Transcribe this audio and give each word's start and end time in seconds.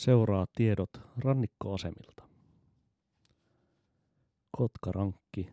Seuraa 0.00 0.46
tiedot 0.56 0.90
rannikkoasemilta. 1.16 2.22
Kotkarankki 4.50 5.52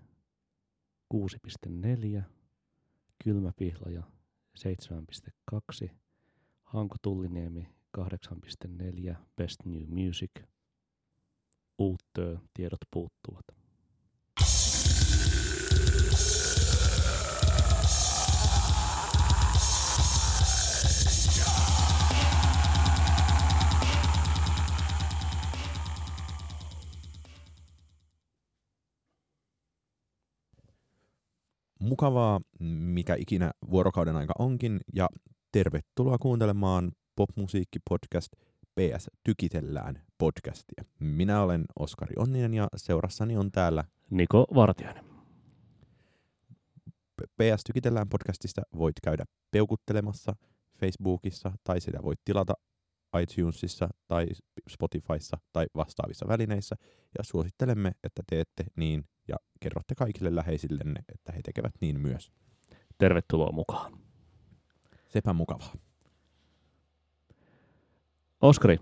6.4, 1.13 2.21
Kylmäpihlaja 3.23 4.03
7.2, 4.59 5.89
Hanko 6.63 6.95
Tulliniemi 7.01 7.69
8.4, 7.97 9.15
Best 9.35 9.65
New 9.65 9.87
Music, 9.87 10.31
Uuttöö, 11.77 12.37
tiedot 12.53 12.81
puuttuvat. 12.91 13.56
Mukavaa, 31.87 32.41
mikä 32.59 33.15
ikinä 33.19 33.51
vuorokauden 33.71 34.15
aika 34.15 34.33
onkin, 34.39 34.79
ja 34.93 35.09
tervetuloa 35.51 36.17
kuuntelemaan 36.17 36.91
popmusiikkipodcast 37.15 38.33
PS 38.75 39.09
Tykitellään 39.23 40.01
podcastia. 40.17 40.83
Minä 40.99 41.41
olen 41.41 41.65
Oskari 41.79 42.13
Onninen 42.17 42.53
ja 42.53 42.67
seurassani 42.75 43.37
on 43.37 43.51
täällä 43.51 43.83
Niko 44.09 44.45
Vartiainen. 44.55 45.05
PS 47.21 47.63
Tykitellään 47.65 48.09
podcastista 48.09 48.61
voit 48.77 48.95
käydä 49.03 49.25
peukuttelemassa 49.51 50.35
Facebookissa 50.79 51.51
tai 51.63 51.81
sitä 51.81 51.99
voit 52.03 52.19
tilata 52.25 52.53
iTunesissa 53.21 53.89
tai 54.07 54.27
Spotifyssa 54.69 55.37
tai 55.53 55.65
vastaavissa 55.75 56.27
välineissä 56.27 56.75
ja 57.17 57.23
suosittelemme, 57.23 57.91
että 58.03 58.23
teette 58.29 58.65
niin 58.75 59.05
ja 59.27 59.35
kerrotte 59.59 59.95
kaikille 59.95 60.35
läheisillenne, 60.35 61.01
että 61.13 61.31
he 61.31 61.41
tekevät 61.43 61.73
niin 61.81 61.99
myös. 61.99 62.31
Tervetuloa 62.97 63.51
mukaan. 63.51 63.99
Sepä 65.09 65.33
mukavaa. 65.33 65.73
Oskari, 68.41 68.77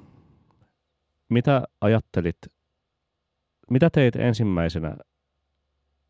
mitä 1.30 1.64
ajattelit, 1.81 2.38
mitä 3.70 3.90
teit 3.90 4.16
ensimmäisenä 4.16 4.98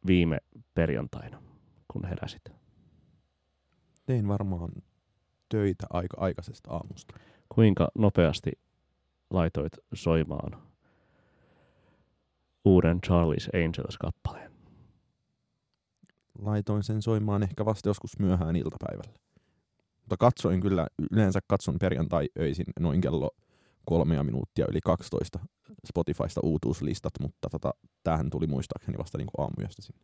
viime 0.08 0.38
perjantaina, 0.74 1.42
kun 1.88 2.06
heräsit? 2.06 2.52
Tein 4.06 4.28
varmaan 4.28 4.72
töitä 5.50 5.88
aika 5.90 6.18
aikaisesta 6.20 6.72
aamusta. 6.72 7.16
Kuinka 7.50 7.88
nopeasti 7.96 8.52
laitoit 9.30 9.74
soimaan 9.94 10.62
uuden 12.66 13.00
Charlie's 13.08 13.50
Angels-kappaleen? 13.66 14.52
Laitoin 16.40 16.84
sen 16.84 17.02
soimaan 17.02 17.44
ehkä 17.44 17.66
vasta 17.66 17.90
joskus 17.90 18.20
myöhään 18.20 18.56
iltapäivällä. 18.56 19.20
Mutta 19.98 20.18
katsoin 20.20 20.62
kyllä, 20.62 20.88
yleensä 21.12 21.40
katson 21.48 21.76
perjantai-öisin 21.80 22.66
noin 22.80 23.02
kello 23.02 23.32
kolmea 23.86 24.24
minuuttia 24.24 24.66
yli 24.70 24.80
12 24.82 25.40
Spotifysta 25.88 26.42
uutuuslistat, 26.44 27.14
mutta 27.22 27.50
tota, 27.50 27.74
tämähän 28.04 28.30
tuli 28.30 28.48
muistaakseni 28.48 28.98
vasta 28.98 29.18
niin 29.18 29.28
aamuyöstä 29.38 29.82
sinne. 29.82 30.02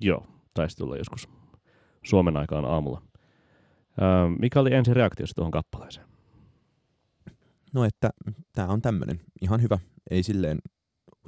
Joo, 0.00 0.26
taisi 0.54 0.76
tulla 0.76 0.96
joskus 0.96 1.28
Suomen 2.02 2.36
aikaan 2.36 2.64
aamulla. 2.64 3.02
Öö, 4.02 4.28
mikä 4.38 4.60
oli 4.60 4.74
ensi 4.74 4.94
reaktiosi 4.94 5.34
tuohon 5.34 5.50
kappaleeseen? 5.50 6.06
No, 7.74 7.84
että 7.84 8.10
tämä 8.52 8.68
on 8.68 8.82
tämmöinen 8.82 9.20
ihan 9.42 9.62
hyvä. 9.62 9.78
Ei 10.10 10.22
silleen 10.22 10.58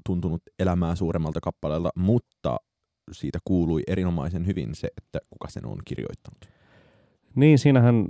tuntunut 0.06 0.42
elämää 0.58 0.94
suuremmalta 0.94 1.40
kappaleelta, 1.40 1.90
mutta 1.96 2.56
siitä 3.12 3.38
kuului 3.44 3.82
erinomaisen 3.86 4.46
hyvin 4.46 4.74
se, 4.74 4.88
että 4.96 5.18
kuka 5.30 5.48
sen 5.50 5.66
on 5.66 5.78
kirjoittanut. 5.84 6.48
Niin, 7.34 7.58
siinähän 7.58 8.08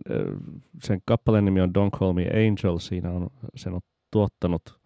sen 0.85 1.01
kappaleen 1.05 1.45
nimi 1.45 1.61
on 1.61 1.73
Don't 1.79 1.99
Call 1.99 2.13
Me 2.13 2.27
Angel. 2.27 2.79
Siinä 2.79 3.11
on, 3.11 3.31
sen 3.57 3.75
on 3.75 3.81
tuottanut 4.11 4.81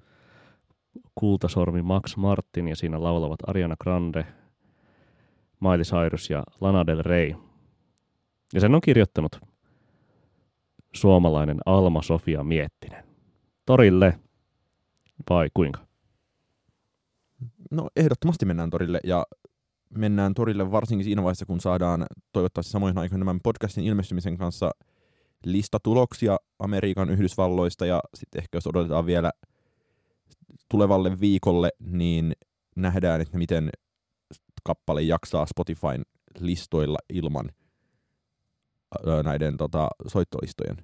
kultasormi 1.15 1.83
Max 1.83 2.17
Martin 2.17 2.69
ja 2.69 2.77
siinä 2.77 3.03
laulavat 3.03 3.39
Ariana 3.47 3.77
Grande, 3.81 4.27
Miley 5.61 5.83
Cyrus 5.83 6.31
ja 6.31 6.45
Lana 6.61 6.87
Del 6.87 7.03
Rey. 7.03 7.35
Ja 8.55 8.61
sen 8.61 8.75
on 8.75 8.81
kirjoittanut 8.81 9.41
suomalainen 10.95 11.59
Alma 11.67 12.03
Sofia 12.03 12.45
Miettinen. 12.45 13.08
Torille 13.69 14.19
vai 15.31 15.49
kuinka? 15.55 15.81
No 17.71 17.89
ehdottomasti 17.97 18.47
mennään 18.47 18.71
torille 18.71 19.01
ja 19.05 19.27
mennään 19.91 20.35
torille 20.35 20.71
varsinkin 20.71 21.05
siinä 21.05 21.23
vaiheessa, 21.23 21.47
kun 21.47 21.61
saadaan 21.61 22.07
toivottavasti 22.33 22.73
samoin 22.73 22.99
aikoina 22.99 23.21
tämän 23.21 23.41
podcastin 23.43 23.85
ilmestymisen 23.85 24.39
kanssa 24.39 24.71
listatuloksia 25.45 26.37
Amerikan 26.59 27.11
Yhdysvalloista 27.11 27.87
ja 27.87 28.01
sitten 28.15 28.39
ehkä 28.43 28.57
jos 28.57 28.67
odotetaan 28.67 29.07
vielä 29.07 29.31
tulevalle 30.69 31.21
viikolle, 31.21 31.71
niin 31.81 32.33
nähdään, 32.77 33.21
että 33.21 33.39
miten 33.39 33.71
kappale 34.65 35.03
jaksaa 35.03 35.47
Spotifyn 35.47 36.03
listoilla 36.39 36.99
ilman 37.09 37.49
näiden 39.25 39.57
tota, 39.57 39.89
soittolistojen 40.07 40.77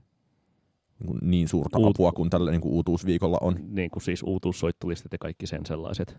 niin, 1.07 1.31
niin 1.31 1.49
suurta 1.49 1.79
Uut... 1.79 1.91
apua 1.91 2.13
kuin 2.13 2.31
tällä 2.31 2.51
niin 2.51 2.61
kuin 2.61 2.75
uutuusviikolla 2.75 3.39
on. 3.41 3.57
Niin 3.69 3.91
kuin 3.91 4.03
siis 4.03 4.23
uutuussoittolistat 4.23 5.13
ja 5.13 5.19
kaikki 5.19 5.47
sen 5.47 5.67
sellaiset 5.67 6.17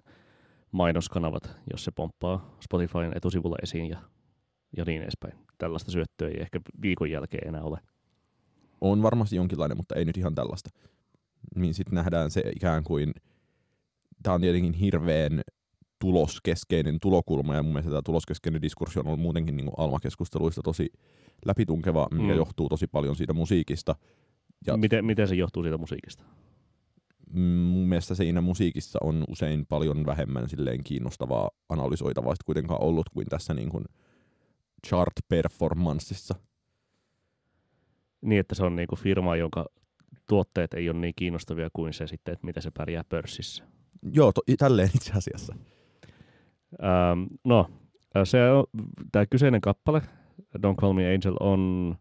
mainoskanavat, 0.72 1.58
jos 1.72 1.84
se 1.84 1.92
pomppaa 1.92 2.58
Spotifyn 2.64 3.12
etusivulla 3.16 3.56
esiin 3.64 3.90
ja, 3.90 3.98
ja 4.78 4.84
niin 4.88 5.02
edespäin. 5.02 5.34
Tällaista 5.58 5.92
syöttöä 5.92 6.28
ei 6.28 6.42
ehkä 6.42 6.60
viikon 6.82 7.12
jälkeen 7.12 7.48
enää 7.48 7.64
ole. 7.64 7.80
On 8.82 9.04
varmasti 9.04 9.36
jonkinlainen, 9.36 9.78
mutta 9.78 9.96
ei 9.96 10.06
nyt 10.06 10.18
ihan 10.18 10.36
tällaista. 10.36 10.70
Niin 11.56 11.74
sitten 11.74 11.96
nähdään 11.96 12.32
se 12.32 12.44
ikään 12.56 12.84
kuin, 12.84 13.12
tämä 14.24 14.34
on 14.34 14.42
tietenkin 14.42 14.74
hirveän 14.74 15.42
tuloskeskeinen 16.00 16.98
tulokulma, 17.02 17.56
ja 17.56 17.64
mun 17.64 17.72
mielestä 17.72 17.90
tämä 17.92 18.02
tuloskeskeinen 18.06 18.62
diskurssi 18.62 19.00
on 19.00 19.08
ollut 19.08 19.20
muutenkin 19.20 19.58
niin 19.58 19.72
Alma-keskusteluista 19.78 20.62
tosi 20.62 20.90
läpitunkeva, 21.46 22.08
mikä 22.12 22.34
mm. 22.34 22.38
johtuu 22.38 22.70
tosi 22.70 22.88
paljon 22.88 23.16
siitä 23.16 23.34
musiikista. 23.34 23.96
Ja 24.68 24.78
miten, 24.78 25.06
miten 25.06 25.28
se 25.28 25.36
johtuu 25.36 25.64
siitä 25.64 25.78
musiikista? 25.78 26.24
mun 27.36 27.88
mielestä 27.88 28.16
siinä 28.16 28.42
musiikissa 28.42 29.00
on 29.02 29.24
usein 29.28 29.66
paljon 29.66 30.06
vähemmän 30.06 30.50
silleen 30.50 30.84
kiinnostavaa 30.84 31.50
analysoitavaa 31.70 32.34
kuitenkaan 32.46 32.82
ollut 32.84 33.10
kuin 33.10 33.28
tässä 33.28 33.54
niin 33.54 33.70
kuin 33.70 33.86
chart-performanssissa. 34.88 36.36
Niin, 38.22 38.40
että 38.40 38.56
se 38.56 38.64
on 38.64 38.76
niin 38.76 38.88
kuin 38.88 39.00
firma, 39.00 39.36
jonka 39.36 39.66
tuotteet 40.28 40.74
ei 40.74 40.90
ole 40.90 41.00
niin 41.00 41.14
kiinnostavia 41.16 41.70
kuin 41.74 41.94
se 41.94 42.08
sitten, 42.08 42.34
että 42.34 42.46
mitä 42.46 42.62
se 42.62 42.72
pärjää 42.72 43.04
pörssissä. 43.10 43.64
Joo, 44.12 44.32
to, 44.32 44.42
tälleen 44.58 44.90
itse 44.96 45.14
asiassa. 45.14 45.56
Ähm, 46.84 47.24
no, 47.44 47.70
se 48.24 48.52
on, 48.52 48.66
tämä 49.12 49.26
kyseinen 49.26 49.62
kappale, 49.62 50.02
Don't 50.58 50.76
Call 50.76 50.94
Me 50.94 51.14
Angel, 51.14 51.36
on 51.40 51.96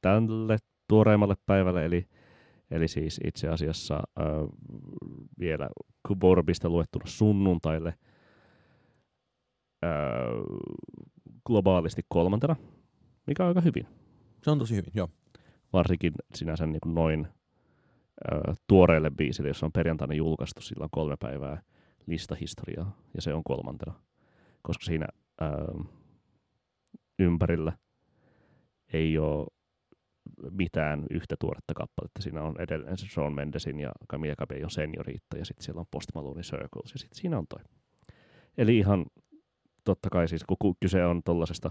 tälle 0.00 0.58
tuoreimmalle 0.92 1.34
päivälle, 1.46 1.84
eli 1.84 2.08
Eli 2.72 2.88
siis 2.88 3.20
itse 3.24 3.48
asiassa 3.48 3.94
äh, 3.94 4.24
vielä 5.38 5.70
Kuborbista 6.08 6.68
luettuna 6.68 7.04
sunnuntaille 7.06 7.94
äh, 9.84 9.90
globaalisti 11.46 12.02
kolmantena, 12.08 12.56
mikä 13.26 13.42
on 13.42 13.48
aika 13.48 13.60
hyvin. 13.60 13.86
Se 14.42 14.50
on 14.50 14.58
tosi 14.58 14.76
hyvin, 14.76 14.92
joo. 14.94 15.08
Varsinkin 15.72 16.12
sinänsä 16.34 16.66
niin 16.66 16.80
kuin 16.82 16.94
noin 16.94 17.26
äh, 17.26 18.56
tuoreelle 18.68 19.10
biisille, 19.10 19.48
jossa 19.48 19.66
on 19.66 19.72
perjantaina 19.72 20.14
julkaistu, 20.14 20.60
sillä 20.60 20.84
on 20.84 20.90
kolme 20.92 21.16
päivää 21.20 21.62
listahistoriaa, 22.06 22.96
ja 23.14 23.22
se 23.22 23.34
on 23.34 23.44
kolmantena. 23.44 23.94
Koska 24.62 24.84
siinä 24.84 25.06
äh, 25.42 25.86
ympärillä 27.18 27.72
ei 28.92 29.18
ole 29.18 29.46
mitään 30.50 31.06
yhtä 31.10 31.36
tuoretta 31.40 31.74
kappaletta. 31.74 32.22
Siinä 32.22 32.42
on 32.42 32.60
edelleen 32.60 32.98
se 32.98 33.06
Sean 33.10 33.32
Mendesin 33.32 33.80
ja 33.80 33.92
Camilla 34.10 34.36
Cabello 34.36 34.68
senioriitta 34.68 35.36
ja 35.36 35.44
sitten 35.44 35.64
siellä 35.64 35.80
on 35.80 35.86
Post 35.90 36.08
Malone 36.14 36.42
Circles 36.42 36.92
ja 36.92 36.98
sitten 36.98 37.20
siinä 37.20 37.38
on 37.38 37.46
toi. 37.48 37.64
Eli 38.58 38.78
ihan 38.78 39.06
totta 39.84 40.10
kai 40.10 40.28
siis, 40.28 40.44
kun 40.44 40.76
kyse 40.80 41.04
on 41.04 41.22
tuollaisesta 41.22 41.70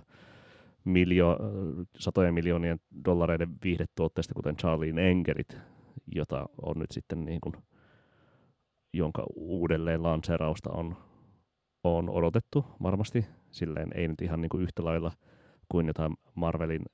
miljo, 0.83 1.38
satojen 2.00 2.33
miljoonien 2.33 2.80
dollareiden 3.06 3.50
viihdetuotteesta, 3.63 4.33
kuten 4.33 4.57
Charlie 4.57 5.09
Engerit, 5.09 5.57
jota 6.15 6.45
on 6.62 6.80
nyt 6.80 6.92
sitten 6.92 7.25
niin 7.25 7.42
kuin, 7.42 7.53
jonka 8.94 9.24
uudelleen 9.36 10.03
lanseerausta 10.03 10.69
on, 10.71 10.95
on 11.83 12.09
odotettu 12.09 12.65
varmasti. 12.83 13.25
Silleen 13.51 13.89
ei 13.95 14.07
nyt 14.07 14.21
ihan 14.21 14.42
niin 14.42 14.50
kuin 14.50 14.63
yhtä 14.63 14.83
lailla 14.83 15.12
kuin 15.69 15.88
jotain 15.88 16.13
Marvelin 16.36 16.86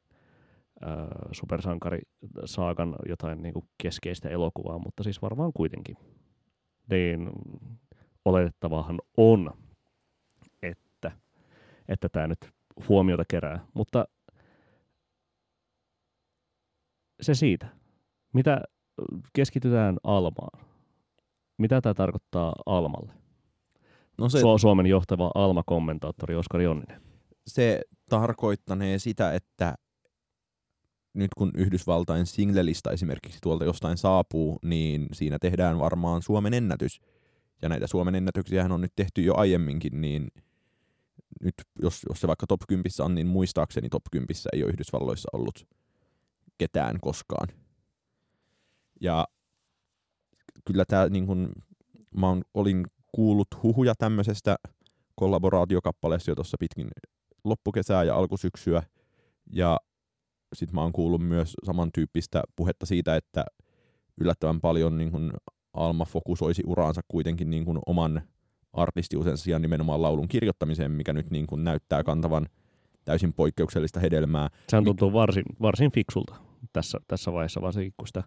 supersankari 1.31 2.00
saakan 2.45 2.95
jotain 3.09 3.41
niin 3.44 3.53
kuin 3.53 3.69
keskeistä 3.83 4.29
elokuvaa, 4.29 4.79
mutta 4.79 5.03
siis 5.03 5.21
varmaan 5.21 5.51
kuitenkin. 5.53 5.97
Niin 6.89 7.29
oletettavahan 8.25 9.00
on, 9.18 9.51
että, 10.62 11.12
että 11.88 12.09
tämä 12.09 12.27
nyt 12.27 12.51
huomiota 12.89 13.24
kerää. 13.27 13.65
Mutta 13.74 14.07
se 17.21 17.33
siitä. 17.33 17.68
Mitä 18.33 18.62
keskitytään 19.33 19.97
Almaan? 20.03 20.65
Mitä 21.57 21.81
tämä 21.81 21.94
tarkoittaa 21.94 22.53
Almalle? 22.65 23.13
No 24.18 24.30
se, 24.30 24.38
Su- 24.39 24.59
Suomen 24.59 24.85
johtava 24.85 25.31
Alma-kommentaattori 25.35 26.35
Oskari 26.35 26.63
Jonninen. 26.63 27.01
se 27.47 27.81
tarkoittanee 28.09 29.00
sitä, 29.00 29.33
että 29.33 29.75
nyt 31.17 31.33
kun 31.37 31.51
Yhdysvaltain 31.57 32.25
singlelista 32.25 32.91
esimerkiksi 32.91 33.39
tuolta 33.43 33.65
jostain 33.65 33.97
saapuu, 33.97 34.59
niin 34.63 35.07
siinä 35.13 35.39
tehdään 35.39 35.79
varmaan 35.79 36.21
Suomen 36.21 36.53
ennätys. 36.53 37.01
Ja 37.61 37.69
näitä 37.69 37.87
Suomen 37.87 38.15
ennätyksiä 38.15 38.65
on 38.65 38.81
nyt 38.81 38.95
tehty 38.95 39.21
jo 39.21 39.33
aiemminkin, 39.37 40.01
niin 40.01 40.27
nyt 41.41 41.53
jos, 41.81 42.01
jos 42.09 42.21
se 42.21 42.27
vaikka 42.27 42.47
top 42.47 42.61
10 42.67 42.91
on, 42.99 43.15
niin 43.15 43.27
muistaakseni 43.27 43.89
top 43.89 44.03
10 44.11 44.27
ei 44.53 44.63
ole 44.63 44.71
Yhdysvalloissa 44.71 45.29
ollut 45.33 45.67
ketään 46.57 46.99
koskaan. 47.01 47.47
Ja 49.01 49.27
kyllä 50.65 50.85
tämä 50.87 51.09
niin 51.09 51.27
kun, 51.27 51.51
mä 52.17 52.27
olin 52.53 52.87
kuullut 53.11 53.47
huhuja 53.63 53.93
tämmöisestä 53.97 54.55
kollaboraatiokappaleesta 55.15 56.31
jo 56.31 56.35
tuossa 56.35 56.57
pitkin 56.59 56.87
loppukesää 57.43 58.03
ja 58.03 58.15
alkusyksyä. 58.15 58.83
Ja 59.53 59.79
sitten 60.53 60.75
mä 60.75 60.81
oon 60.81 60.94
kuullut 60.94 61.21
myös 61.21 61.53
samantyyppistä 61.63 62.44
puhetta 62.55 62.85
siitä, 62.85 63.15
että 63.15 63.45
yllättävän 64.21 64.61
paljon 64.61 64.97
niin 64.97 65.11
kun 65.11 65.33
Alma 65.73 66.05
fokusoisi 66.05 66.63
uraansa 66.65 67.01
kuitenkin 67.07 67.49
niin 67.49 67.65
kun 67.65 67.79
oman 67.85 68.21
artistiusen 68.73 69.38
sijaan 69.38 69.61
nimenomaan 69.61 70.01
laulun 70.01 70.27
kirjoittamiseen, 70.27 70.91
mikä 70.91 71.13
nyt 71.13 71.31
niin 71.31 71.47
kun 71.47 71.63
näyttää 71.63 72.03
kantavan 72.03 72.47
täysin 73.05 73.33
poikkeuksellista 73.33 73.99
hedelmää. 73.99 74.49
Sehän 74.69 74.83
tuntuu 74.83 75.13
varsin, 75.13 75.44
varsin 75.61 75.91
fiksulta 75.91 76.35
tässä, 76.73 76.99
tässä 77.07 77.33
vaiheessa, 77.33 77.61
varsinkin 77.61 77.94
kun 77.97 78.07
sitä 78.07 78.23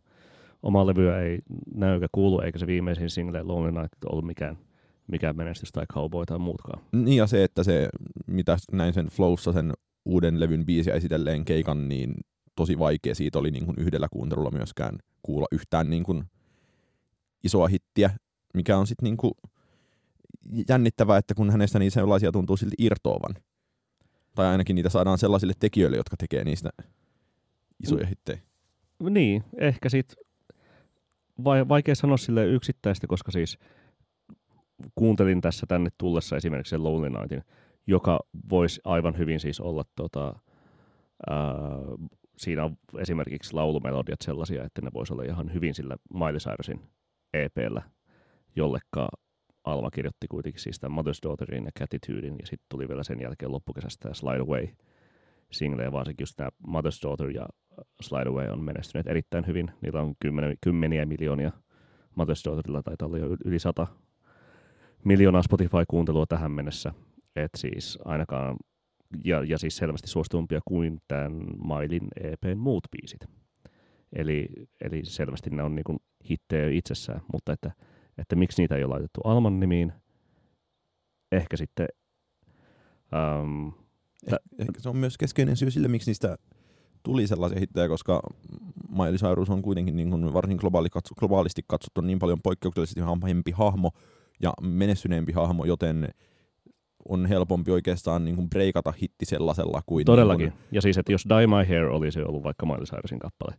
omaa 0.63 0.87
levyä 0.87 1.21
ei 1.21 1.39
näy 1.75 1.95
eikä 1.95 2.07
kuulu, 2.13 2.41
eikä 2.41 2.59
se 2.59 2.67
viimeisin 2.67 3.11
single 3.11 3.43
Lonely 3.43 3.81
Night 3.81 4.05
ollut 4.13 4.27
mikään, 4.27 4.59
mikään 5.07 5.37
menestys 5.37 5.73
tai 5.73 5.87
cowboy 5.87 6.27
tai 6.27 6.39
muutkaan. 6.39 6.83
Niin 6.93 7.17
ja 7.17 7.27
se, 7.27 7.45
että 7.45 7.65
se, 7.65 7.89
mitä 8.27 8.57
näin 8.73 8.95
sen 8.95 9.07
Flowssa 9.07 9.53
sen 9.53 9.73
uuden 10.05 10.41
levyn 10.41 10.67
biisiä 10.67 10.95
esitelleen 10.95 11.45
keikan, 11.45 11.89
niin 11.89 12.15
tosi 12.57 12.79
vaikea 12.79 13.15
siitä 13.15 13.39
oli 13.39 13.51
niin 13.51 13.67
kuin 13.67 13.79
yhdellä 13.79 14.09
kuuntelulla 14.13 14.51
myöskään 14.51 14.99
kuulla 15.23 15.47
yhtään 15.53 15.91
niin 15.91 16.03
kuin 16.03 16.25
isoa 17.45 17.69
hittiä, 17.69 18.11
mikä 18.55 18.79
on 18.79 18.87
sitten 18.87 19.05
niin 19.05 19.17
kuin 19.17 19.33
jännittävää, 20.69 21.19
että 21.19 21.35
kun 21.35 21.51
hänestä 21.51 21.79
niin 21.79 21.91
sellaisia 21.91 22.33
tuntuu 22.33 22.57
silti 22.57 22.75
irtoavan. 22.79 23.35
Tai 24.35 24.47
ainakin 24.47 24.77
niitä 24.77 24.89
saadaan 24.89 25.19
sellaisille 25.19 25.53
tekijöille, 25.59 25.97
jotka 25.97 26.17
tekee 26.17 26.45
niistä 26.45 26.71
isoja 27.83 28.07
hittejä. 28.07 28.39
Niin, 29.11 29.45
ehkä 29.59 29.89
sit 29.89 30.15
vai, 31.45 31.69
vaikea 31.69 31.95
sanoa 31.95 32.17
sille 32.17 32.47
yksittäistä, 32.47 33.07
koska 33.07 33.31
siis 33.33 33.59
kuuntelin 34.95 35.41
tässä 35.41 35.67
tänne 35.67 35.91
tullessa 35.99 36.37
esimerkiksi 36.37 36.71
sen 36.71 36.85
Lonely 36.85 37.11
Nightin, 37.11 37.43
joka 37.87 38.21
voisi 38.51 38.81
aivan 38.85 39.19
hyvin 39.19 39.41
siis 39.41 39.61
olla 39.61 39.85
tota, 39.97 40.35
ää, 41.31 41.39
siinä 42.37 42.65
on 42.65 42.77
esimerkiksi 42.99 43.55
laulumelodiat 43.55 44.21
sellaisia, 44.21 44.65
että 44.65 44.83
ne 44.83 44.91
voisi 44.95 45.13
olla 45.13 45.23
ihan 45.23 45.55
hyvin 45.55 45.75
sillä 45.75 45.97
Miley 46.15 46.39
Cyrusin 46.39 46.81
EPllä, 47.35 47.83
jollekka 48.57 49.09
Alma 49.65 49.91
kirjoitti 49.91 50.29
kuitenkin 50.29 50.63
siis 50.63 50.81
tämän 50.81 50.99
Mother's 50.99 51.19
Daughterin 51.23 51.65
ja 51.65 51.71
Catitudein, 51.79 52.37
ja 52.39 52.47
sitten 52.47 52.67
tuli 52.69 52.89
vielä 52.89 53.03
sen 53.03 53.21
jälkeen 53.21 53.53
loppukesästä 53.53 54.03
tämä 54.03 54.15
Slide 54.15 54.41
Away 54.41 54.67
single, 55.53 55.83
ja 55.83 55.93
varsinkin 55.93 56.23
just 56.23 56.37
tämä 56.37 56.51
Mother's 56.67 57.03
Daughter 57.03 57.31
ja 57.31 57.47
Slide 58.03 58.29
Away 58.29 58.49
on 58.49 58.65
menestyneet 58.65 59.07
erittäin 59.07 59.47
hyvin. 59.47 59.71
Niillä 59.83 60.01
on 60.03 60.15
kymmeniä 60.61 61.07
miljoonia. 61.07 61.53
Mother's 62.11 62.45
Daughterilla 62.45 62.83
taitaa 62.83 63.07
olla 63.07 63.19
jo 63.19 63.37
yli 63.45 63.59
sata 63.59 63.87
miljoonaa 65.05 65.43
Spotify-kuuntelua 65.43 66.27
tähän 66.27 66.53
mennessä. 66.53 66.93
Et 67.45 67.51
siis 67.57 67.99
ainakaan, 68.05 68.57
ja, 69.25 69.45
ja 69.45 69.59
siis 69.59 69.77
selvästi 69.77 70.09
suositumpia 70.09 70.61
kuin 70.65 70.99
tämän 71.09 71.33
Mailin 71.65 72.09
EPn 72.21 72.59
muut 72.59 72.85
biisit. 72.91 73.25
Eli, 74.13 74.49
eli 74.81 75.05
selvästi 75.05 75.51
ne 75.51 75.63
on 75.63 75.75
niin 75.75 76.01
hittejä 76.31 76.71
itsessään, 76.71 77.21
mutta 77.33 77.53
että, 77.53 77.73
että 78.19 78.37
miksi 78.37 78.63
niitä 78.63 78.77
ei 78.77 78.85
ole 78.85 78.95
laitettu 78.95 79.21
Alman 79.25 79.61
nimiin, 79.61 79.93
ehkä 81.33 81.57
sitten 81.57 81.89
ähm, 83.15 83.69
Eh, 84.27 84.39
ehkä 84.59 84.81
se 84.81 84.89
on 84.89 84.97
myös 84.97 85.19
keskeinen 85.19 85.57
syy 85.57 85.71
sille, 85.71 85.89
miksi 85.89 86.11
niistä 86.11 86.39
tuli 87.03 87.27
sellaisia 87.27 87.61
hittejä, 87.61 87.89
koska 87.89 88.23
Miley 88.89 89.17
Cyrus 89.17 89.51
on 89.51 89.63
kuitenkin 89.63 89.97
niin 89.97 90.11
kuin 90.11 90.33
varsin 90.33 90.57
globaali 90.57 90.91
katso, 90.91 91.15
globaalisti 91.15 91.63
katsottu 91.67 92.01
niin 92.01 92.19
paljon 92.19 92.43
poikkeuksellisesti 92.43 93.01
hahmempi 93.01 93.51
hahmo 93.51 93.91
ja 94.43 94.53
menestyneempi 94.63 95.33
hahmo, 95.33 95.65
joten 95.65 96.09
on 97.11 97.27
helpompi 97.27 97.71
oikeastaan 97.71 98.25
niin 98.25 98.37
kuin 98.37 98.51
breikata 98.51 98.93
hitti 99.03 99.25
sellaisella 99.25 99.83
kuin... 99.87 100.05
Todellakin. 100.05 100.49
Niin 100.49 100.59
Ja 100.73 100.83
siis, 100.83 100.99
että 100.99 101.13
jos 101.13 101.25
Die 101.29 101.47
My 101.47 101.69
Hair 101.69 101.85
olisi 101.85 102.23
ollut 102.23 102.43
vaikka 102.43 102.67
Miley 102.67 102.85
Cyrusin 102.85 103.19
kappale, 103.19 103.55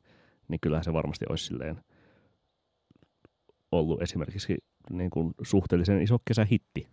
niin 0.48 0.60
kyllähän 0.60 0.84
se 0.84 0.94
varmasti 0.94 1.26
olisi 1.30 1.46
silleen 1.46 1.82
ollut 3.72 4.02
esimerkiksi 4.02 4.58
niin 4.90 5.10
kuin 5.10 5.34
suhteellisen 5.42 6.02
iso 6.02 6.18
kesähitti. 6.26 6.88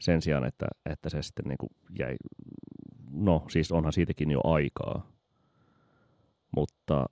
Sen 0.00 0.22
sijaan, 0.22 0.44
että, 0.44 0.66
että 0.90 1.08
se 1.08 1.22
sitten 1.22 1.44
niin 1.48 1.58
kuin 1.58 1.70
jäi, 1.98 2.16
no 3.10 3.44
siis 3.50 3.72
onhan 3.72 3.92
siitäkin 3.92 4.30
jo 4.30 4.40
aikaa, 4.44 5.10
mutta, 6.56 7.06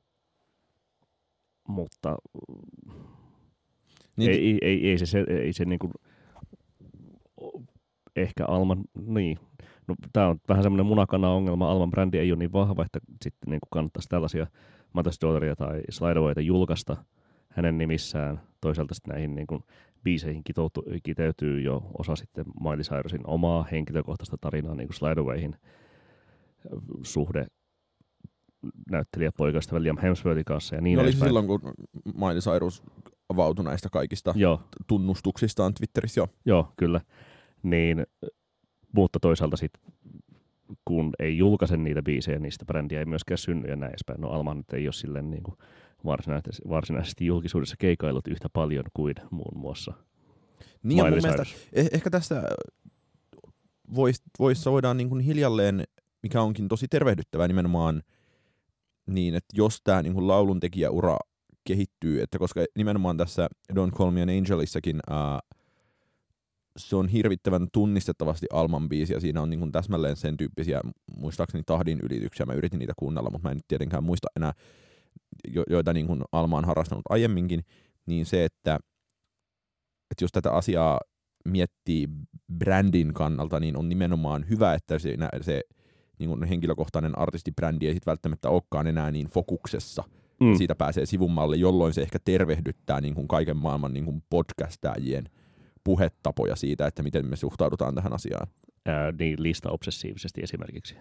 mutta 1.68 2.16
niin, 4.16 4.30
ei, 4.30 4.58
ei, 4.62 4.90
ei, 4.90 4.98
se, 4.98 5.24
ei 5.28 5.52
se 5.52 5.64
niin 5.64 5.78
kuin, 5.78 5.92
ehkä 8.16 8.44
Alman, 8.48 8.84
niin, 9.06 9.38
no 9.88 9.94
tämä 10.12 10.28
on 10.28 10.38
vähän 10.48 10.62
semmoinen 10.62 10.86
munakana-ongelma, 10.86 11.70
Alman 11.70 11.90
brändi 11.90 12.18
ei 12.18 12.32
ole 12.32 12.38
niin 12.38 12.52
vahva, 12.52 12.84
että 12.84 12.98
sitten 13.22 13.50
niin 13.50 13.60
kannattaisi 13.70 14.08
tällaisia 14.08 14.46
Matas 14.92 15.18
Daughteria 15.22 15.56
tai 15.56 15.82
Slidewayta 15.90 16.40
julkaista 16.40 16.96
hänen 17.48 17.78
nimissään. 17.78 18.40
Toisaalta 18.60 18.94
sitten 18.94 19.12
näihin 19.12 19.34
niin 19.34 19.46
kuin 19.46 19.62
biiseihin 20.02 20.42
kiteytyy 21.02 21.60
jo 21.60 21.90
osa 21.98 22.16
sitten 22.16 22.44
Miley 22.60 22.82
Cyrusin 22.82 23.26
omaa 23.26 23.66
henkilökohtaista 23.72 24.36
tarinaa 24.40 24.74
niin 24.74 24.88
kuin 24.88 24.96
Slidewayhin 24.96 25.56
suhde 27.02 27.46
näyttelijäpoikasta 28.90 29.82
Liam 29.82 29.98
Hemsworthin 29.98 30.44
kanssa 30.44 30.74
ja 30.74 30.80
niin 30.80 30.96
no 30.96 31.02
oli 31.02 31.12
se 31.12 31.18
silloin, 31.18 31.46
kun 31.46 31.60
Miley 32.14 32.40
Cyrus 32.40 32.82
avautui 33.28 33.64
näistä 33.64 33.88
kaikista 33.88 34.32
Joo, 34.36 34.60
tunnustuksistaan 34.86 35.74
Twitterissä 35.74 36.20
jo. 36.20 36.28
Joo, 36.44 36.72
kyllä. 36.76 37.00
Niin, 37.64 38.06
mutta 38.92 39.20
toisaalta 39.20 39.56
sitten 39.56 39.92
kun 40.84 41.12
ei 41.18 41.38
julkaise 41.38 41.76
niitä 41.76 42.02
biisejä, 42.02 42.38
niin 42.38 42.52
sitä 42.52 42.64
brändiä 42.64 42.98
ei 42.98 43.04
myöskään 43.04 43.38
synny 43.38 43.68
ja 43.68 43.76
näin 43.76 43.90
edespäin. 43.90 44.20
No 44.20 44.28
Alma 44.28 44.54
nyt 44.54 44.72
ei 44.72 44.86
ole 44.86 44.92
silleen 44.92 45.30
niin 45.30 45.42
kuin 45.42 45.56
varsinaisesti, 46.04 46.68
varsinaisesti 46.68 47.26
julkisuudessa 47.26 47.76
keikailut 47.78 48.28
yhtä 48.28 48.48
paljon 48.52 48.84
kuin 48.92 49.14
muun 49.30 49.58
muassa 49.58 49.92
Niin 50.82 50.98
ja 50.98 51.04
mun 51.04 51.18
mielestä 51.22 51.42
eh- 51.76 51.88
ehkä 51.92 52.10
tässä 52.10 52.42
vois, 53.94 54.22
vois 54.38 54.66
voidaan 54.66 54.96
niin 54.96 55.08
kuin 55.08 55.20
hiljalleen, 55.20 55.84
mikä 56.22 56.42
onkin 56.42 56.68
tosi 56.68 56.88
tervehdyttävää 56.88 57.48
nimenomaan 57.48 58.02
niin, 59.06 59.34
että 59.34 59.56
jos 59.56 59.80
tämä 59.84 60.02
niin 60.02 60.14
kuin 60.14 60.28
lauluntekijäura 60.28 61.16
kehittyy, 61.64 62.22
että 62.22 62.38
koska 62.38 62.64
nimenomaan 62.76 63.16
tässä 63.16 63.48
Don't 63.72 63.92
Call 63.92 64.10
Me 64.10 64.22
an 64.22 64.28
Angelissakin 64.28 65.00
ää, 65.10 65.40
se 66.76 66.96
on 66.96 67.08
hirvittävän 67.08 67.68
tunnistettavasti 67.72 68.46
Alman 68.52 68.88
biisi 68.88 69.12
ja 69.12 69.20
siinä 69.20 69.42
on 69.42 69.50
niin 69.50 69.60
kuin 69.60 69.72
täsmälleen 69.72 70.16
sen 70.16 70.36
tyyppisiä, 70.36 70.80
muistaakseni 71.16 71.64
tahdin 71.66 72.00
ylityksiä, 72.02 72.46
mä 72.46 72.52
yritin 72.52 72.78
niitä 72.78 72.92
kuunnella, 72.96 73.30
mutta 73.30 73.48
mä 73.48 73.52
en 73.52 73.56
nyt 73.56 73.68
tietenkään 73.68 74.04
muista 74.04 74.28
enää, 74.36 74.52
jo, 75.48 75.62
joita 75.70 75.92
niin 75.92 76.06
kuin 76.06 76.22
Alma 76.32 76.58
on 76.58 76.64
harrastanut 76.64 77.04
aiemminkin, 77.08 77.64
niin 78.06 78.26
se, 78.26 78.44
että, 78.44 78.78
että 80.10 80.24
jos 80.24 80.32
tätä 80.32 80.52
asiaa 80.52 81.00
miettii 81.44 82.08
brändin 82.58 83.14
kannalta, 83.14 83.60
niin 83.60 83.76
on 83.76 83.88
nimenomaan 83.88 84.48
hyvä, 84.48 84.74
että 84.74 84.98
siinä 84.98 85.28
se 85.40 85.60
niin 86.18 86.28
kuin 86.28 86.44
henkilökohtainen 86.44 87.18
artistibrändi 87.18 87.86
ei 87.86 87.94
sit 87.94 88.06
välttämättä 88.06 88.48
olekaan 88.48 88.86
enää 88.86 89.10
niin 89.10 89.26
fokuksessa. 89.26 90.04
Mm. 90.40 90.54
Siitä 90.56 90.74
pääsee 90.74 91.06
sivummalle, 91.06 91.56
jolloin 91.56 91.94
se 91.94 92.02
ehkä 92.02 92.18
tervehdyttää 92.24 93.00
niin 93.00 93.14
kuin 93.14 93.28
kaiken 93.28 93.56
maailman 93.56 93.94
niin 93.94 94.04
kuin 94.04 94.22
podcastajien 94.30 95.28
puhetapoja 95.84 96.56
siitä, 96.56 96.86
että 96.86 97.02
miten 97.02 97.26
me 97.26 97.36
suhtaudutaan 97.36 97.94
tähän 97.94 98.12
asiaan. 98.12 98.46
Ää, 98.86 99.12
niin 99.18 99.42
lista 99.42 99.70
obsessiivisesti 99.70 100.40
esimerkiksi. 100.42 100.96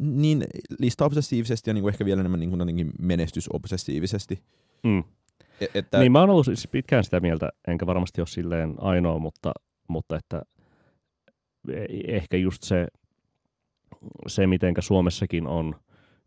niin 0.00 0.44
lista-obsessiivisesti 0.78 1.70
ja 1.70 1.74
niin 1.74 1.82
kuin 1.82 1.92
ehkä 1.92 2.04
vielä 2.04 2.20
enemmän 2.20 2.40
niin 2.40 2.50
kuin 2.50 2.92
menestysobsessiivisesti. 3.00 4.42
Mm. 4.82 5.04
E- 5.60 5.66
että, 5.74 5.98
Niin 5.98 6.12
mä 6.12 6.20
oon 6.20 6.30
ollut 6.30 6.46
siis 6.46 6.68
pitkään 6.68 7.04
sitä 7.04 7.20
mieltä, 7.20 7.48
enkä 7.68 7.86
varmasti 7.86 8.20
ole 8.20 8.26
silleen 8.26 8.74
ainoa, 8.78 9.18
mutta, 9.18 9.52
mutta 9.88 10.16
että 10.16 10.42
e- 11.68 12.16
ehkä 12.16 12.36
just 12.36 12.62
se, 12.62 12.86
se 14.26 14.46
mitenkä 14.46 14.80
Suomessakin 14.80 15.46
on 15.46 15.74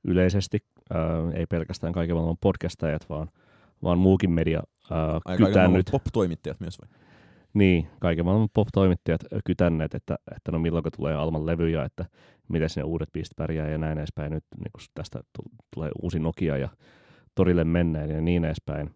yleisesti, 0.04 0.60
ää, 0.94 1.02
ei 1.34 1.46
pelkästään 1.46 1.94
kaiken 1.94 2.16
maailman 2.16 2.38
podcastajat, 2.42 3.10
vaan, 3.10 3.30
vaan 3.84 3.98
muukin 3.98 4.32
media 4.32 4.64
ää, 4.92 5.14
Aika 5.14 5.22
aika 5.26 5.46
kytännyt. 5.46 5.90
pop-toimittajat 5.92 6.60
myös 6.60 6.78
vai? 6.82 7.00
Niin, 7.56 7.88
kaiken 8.00 8.26
maailman 8.26 8.50
pop-toimittajat 8.54 9.22
kytänneet, 9.46 9.96
että, 9.96 10.16
että 10.36 10.52
no 10.52 10.60
milloin 10.60 10.84
tulee 10.96 11.16
Alman 11.16 11.46
levyjä, 11.46 11.84
että 11.84 12.06
miten 12.48 12.70
ne 12.76 12.84
uudet 12.84 13.10
biisit 13.14 13.36
pärjää 13.36 13.70
ja 13.70 13.78
näin 13.78 13.98
edespäin. 13.98 14.32
Nyt 14.32 14.44
niin 14.58 14.72
kun 14.72 14.82
tästä 14.94 15.20
tu- 15.20 15.56
tulee 15.76 15.92
uusi 16.02 16.20
Nokia 16.20 16.58
ja 16.58 16.70
torille 17.36 17.64
mennään 17.64 18.10
ja 18.10 18.22
niin 18.22 18.46
edespäin. 18.46 18.90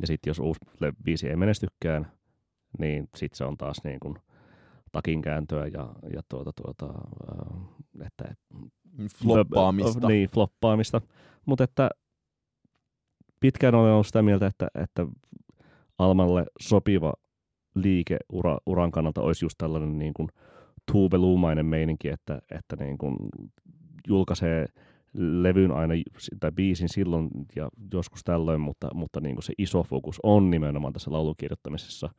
Ja 0.00 0.06
sitten 0.06 0.30
jos 0.30 0.38
uusi 0.38 0.60
biisi 1.04 1.28
ei 1.28 1.36
menestykään, 1.36 2.12
niin 2.78 3.08
sitten 3.16 3.36
se 3.36 3.44
on 3.44 3.56
taas 3.56 3.76
niin 3.84 4.00
kuin 4.00 4.14
takin 4.92 5.22
kääntöä 5.22 5.66
ja, 5.66 5.94
ja 6.14 6.22
tuota, 6.28 6.52
tuota, 6.62 6.94
että, 8.06 8.34
Floppaamista. 9.16 10.08
Niin, 10.08 10.28
floppaamista. 10.28 11.00
Mutta 11.46 11.64
että 11.64 11.90
pitkään 13.40 13.74
olen 13.74 13.92
ollut 13.92 14.06
sitä 14.06 14.22
mieltä, 14.22 14.46
että, 14.46 14.68
että 14.74 15.06
Almalle 15.98 16.44
sopiva 16.60 17.12
liike 17.74 18.16
ura, 18.32 18.58
uran 18.66 18.90
kannalta 18.90 19.20
olisi 19.20 19.44
just 19.44 19.54
tällainen 19.58 19.98
niin 19.98 20.14
kuin 20.14 20.28
tuubeluumainen 20.92 21.66
meininki, 21.66 22.08
että, 22.08 22.38
että 22.50 22.76
niin 22.76 22.98
kuin 22.98 23.16
julkaisee 24.08 24.66
levyn 25.14 25.70
aina 25.70 25.94
tai 26.40 26.52
biisin 26.52 26.88
silloin 26.88 27.30
ja 27.56 27.68
joskus 27.94 28.20
tällöin, 28.24 28.60
mutta, 28.60 28.88
mutta 28.94 29.20
niin 29.20 29.34
kuin 29.36 29.44
se 29.44 29.52
iso 29.58 29.82
fokus 29.82 30.20
on 30.22 30.50
nimenomaan 30.50 30.92
tässä 30.92 31.12
laulukirjoittamisessa. 31.12 32.10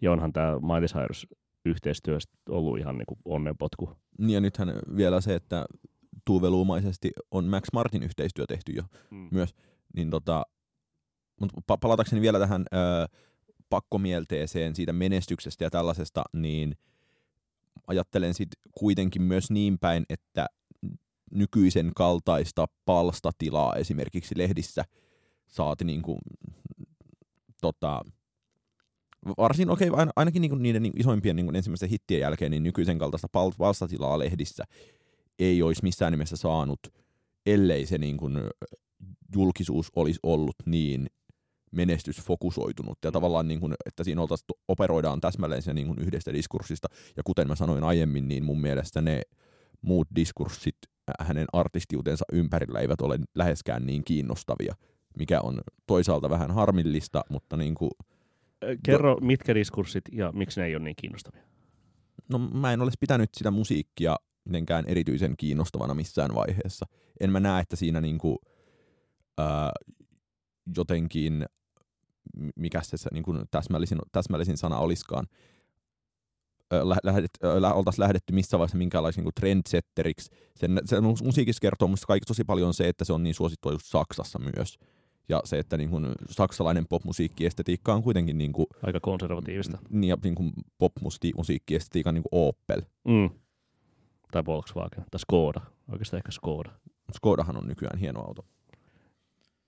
Ja 0.00 0.12
onhan 0.12 0.32
tämä 0.32 0.58
Miley 0.60 0.86
Cyrus 0.86 1.26
yhteistyö 1.64 2.18
ollut 2.48 2.78
ihan 2.78 2.98
niin 2.98 3.06
kuin 3.06 3.18
onnenpotku. 3.24 3.90
Niin 4.18 4.34
ja 4.34 4.40
nythän 4.40 4.72
vielä 4.96 5.20
se, 5.20 5.34
että 5.34 5.66
tuuveluumaisesti 6.24 7.10
on 7.30 7.44
Max 7.44 7.64
Martin 7.72 8.02
yhteistyö 8.02 8.46
tehty 8.46 8.72
jo. 8.72 8.82
Mm. 9.10 9.28
Myös. 9.30 9.54
Niin 9.96 10.10
tota, 10.10 10.46
mutta 11.40 11.74
pa- 11.74 11.78
palatakseni 11.80 12.22
vielä 12.22 12.38
tähän 12.38 12.64
ö, 12.74 12.76
pakkomielteeseen 13.72 14.74
siitä 14.74 14.92
menestyksestä 14.92 15.64
ja 15.64 15.70
tällaisesta, 15.70 16.24
niin 16.32 16.76
ajattelen 17.86 18.34
sit 18.34 18.48
kuitenkin 18.78 19.22
myös 19.22 19.50
niin 19.50 19.78
päin, 19.78 20.04
että 20.08 20.46
nykyisen 21.30 21.92
kaltaista 21.96 22.66
palstatilaa 22.84 23.76
esimerkiksi 23.76 24.38
lehdissä 24.38 24.84
saati 25.48 25.84
niinku, 25.84 26.18
tota, 27.60 28.00
varsin 29.38 29.70
okei, 29.70 29.90
okay, 29.90 30.06
ainakin 30.16 30.42
niinku 30.42 30.56
niiden 30.56 30.82
niinku 30.82 30.98
isoimpien 31.00 31.36
niinku 31.36 31.52
ensimmäisten 31.56 31.88
hittien 31.88 32.20
jälkeen, 32.20 32.50
niin 32.50 32.62
nykyisen 32.62 32.98
kaltaista 32.98 33.28
pal- 33.32 33.52
palstatilaa 33.58 34.18
lehdissä 34.18 34.64
ei 35.38 35.62
olisi 35.62 35.82
missään 35.82 36.12
nimessä 36.12 36.36
saanut, 36.36 36.80
ellei 37.46 37.86
se 37.86 37.98
niinku 37.98 38.30
julkisuus 39.34 39.90
olisi 39.96 40.20
ollut 40.22 40.56
niin 40.66 41.06
menestysfokusoitunut 41.72 42.98
ja 43.04 43.12
tavallaan 43.12 43.48
niin 43.48 43.60
kuin, 43.60 43.74
että 43.86 44.04
siinä 44.04 44.20
oltaisiin, 44.20 44.46
operoidaan 44.68 45.20
täsmälleen 45.20 45.62
se 45.62 45.72
niin 45.72 45.86
kuin 45.86 45.98
yhdestä 45.98 46.32
diskurssista 46.32 46.88
ja 47.16 47.22
kuten 47.22 47.48
mä 47.48 47.54
sanoin 47.54 47.84
aiemmin, 47.84 48.28
niin 48.28 48.44
mun 48.44 48.60
mielestä 48.60 49.00
ne 49.00 49.22
muut 49.82 50.08
diskurssit 50.16 50.76
hänen 51.20 51.46
artistiutensa 51.52 52.24
ympärillä 52.32 52.80
eivät 52.80 53.00
ole 53.00 53.18
läheskään 53.34 53.86
niin 53.86 54.04
kiinnostavia, 54.04 54.74
mikä 55.18 55.40
on 55.40 55.60
toisaalta 55.86 56.30
vähän 56.30 56.50
harmillista, 56.50 57.24
mutta 57.28 57.56
niin 57.56 57.74
kuin, 57.74 57.90
Kerro, 58.84 59.16
mitkä 59.20 59.54
diskurssit 59.54 60.04
ja 60.12 60.32
miksi 60.32 60.60
ne 60.60 60.66
ei 60.66 60.76
ole 60.76 60.84
niin 60.84 60.96
kiinnostavia? 60.96 61.42
no 62.28 62.38
mä 62.38 62.72
en 62.72 62.82
olisi 62.82 62.96
pitänyt 63.00 63.30
sitä 63.34 63.50
musiikkia 63.50 64.16
mitenkään 64.44 64.84
erityisen 64.86 65.36
kiinnostavana 65.36 65.94
missään 65.94 66.34
vaiheessa. 66.34 66.86
En 67.20 67.30
mä 67.30 67.40
näe, 67.40 67.60
että 67.60 67.76
siinä 67.76 68.00
niin 68.00 68.18
kuin, 68.18 68.38
ää, 69.38 69.72
jotenkin, 70.76 71.46
mikä 72.56 72.82
se, 72.82 72.96
se 72.96 73.10
niin 73.12 73.22
kuin 73.22 73.44
täsmällisin, 73.50 73.98
täsmällisin 74.12 74.56
sana 74.56 74.78
olisikaan, 74.78 75.26
lähdet, 77.02 77.30
lä, 77.58 77.74
oltaisiin 77.74 78.02
lähdetty 78.02 78.32
missä 78.32 78.58
vaiheessa 78.58 78.78
minkäänlaisen 78.78 79.24
niin 79.24 79.34
trendsetteriksi. 79.34 80.30
Sen, 80.56 80.80
sen 80.84 81.04
musiikissa 81.04 81.60
kertoo 81.60 81.88
musta 81.88 82.06
kaikki 82.06 82.26
tosi 82.26 82.44
paljon 82.44 82.74
se, 82.74 82.88
että 82.88 83.04
se 83.04 83.12
on 83.12 83.22
niin 83.22 83.34
suosittua 83.34 83.72
just 83.72 83.86
Saksassa 83.86 84.38
myös. 84.38 84.78
Ja 85.28 85.40
se, 85.44 85.58
että 85.58 85.76
niin 85.76 85.90
kuin, 85.90 86.06
saksalainen 86.30 86.86
popmusiikkiestetiikka 86.88 87.94
on 87.94 88.02
kuitenkin 88.02 88.38
niin 88.38 88.52
kuin, 88.52 88.66
Aika 88.82 89.00
konservatiivista. 89.00 89.78
niin, 89.90 90.08
ja 90.08 90.16
niin 90.24 90.34
kuin 90.34 90.52
popmusiikkiestetiikan 90.78 92.14
niin 92.14 92.24
kuin 92.30 92.48
Opel. 92.48 92.82
Mm. 93.04 93.30
Tai 94.32 94.44
Volkswagen, 94.46 95.04
tai 95.10 95.20
Skoda. 95.20 95.60
Oikeastaan 95.92 96.18
ehkä 96.18 96.30
Skoda. 96.30 96.70
Skodahan 97.16 97.56
on 97.56 97.66
nykyään 97.66 97.98
hieno 97.98 98.20
auto. 98.20 98.44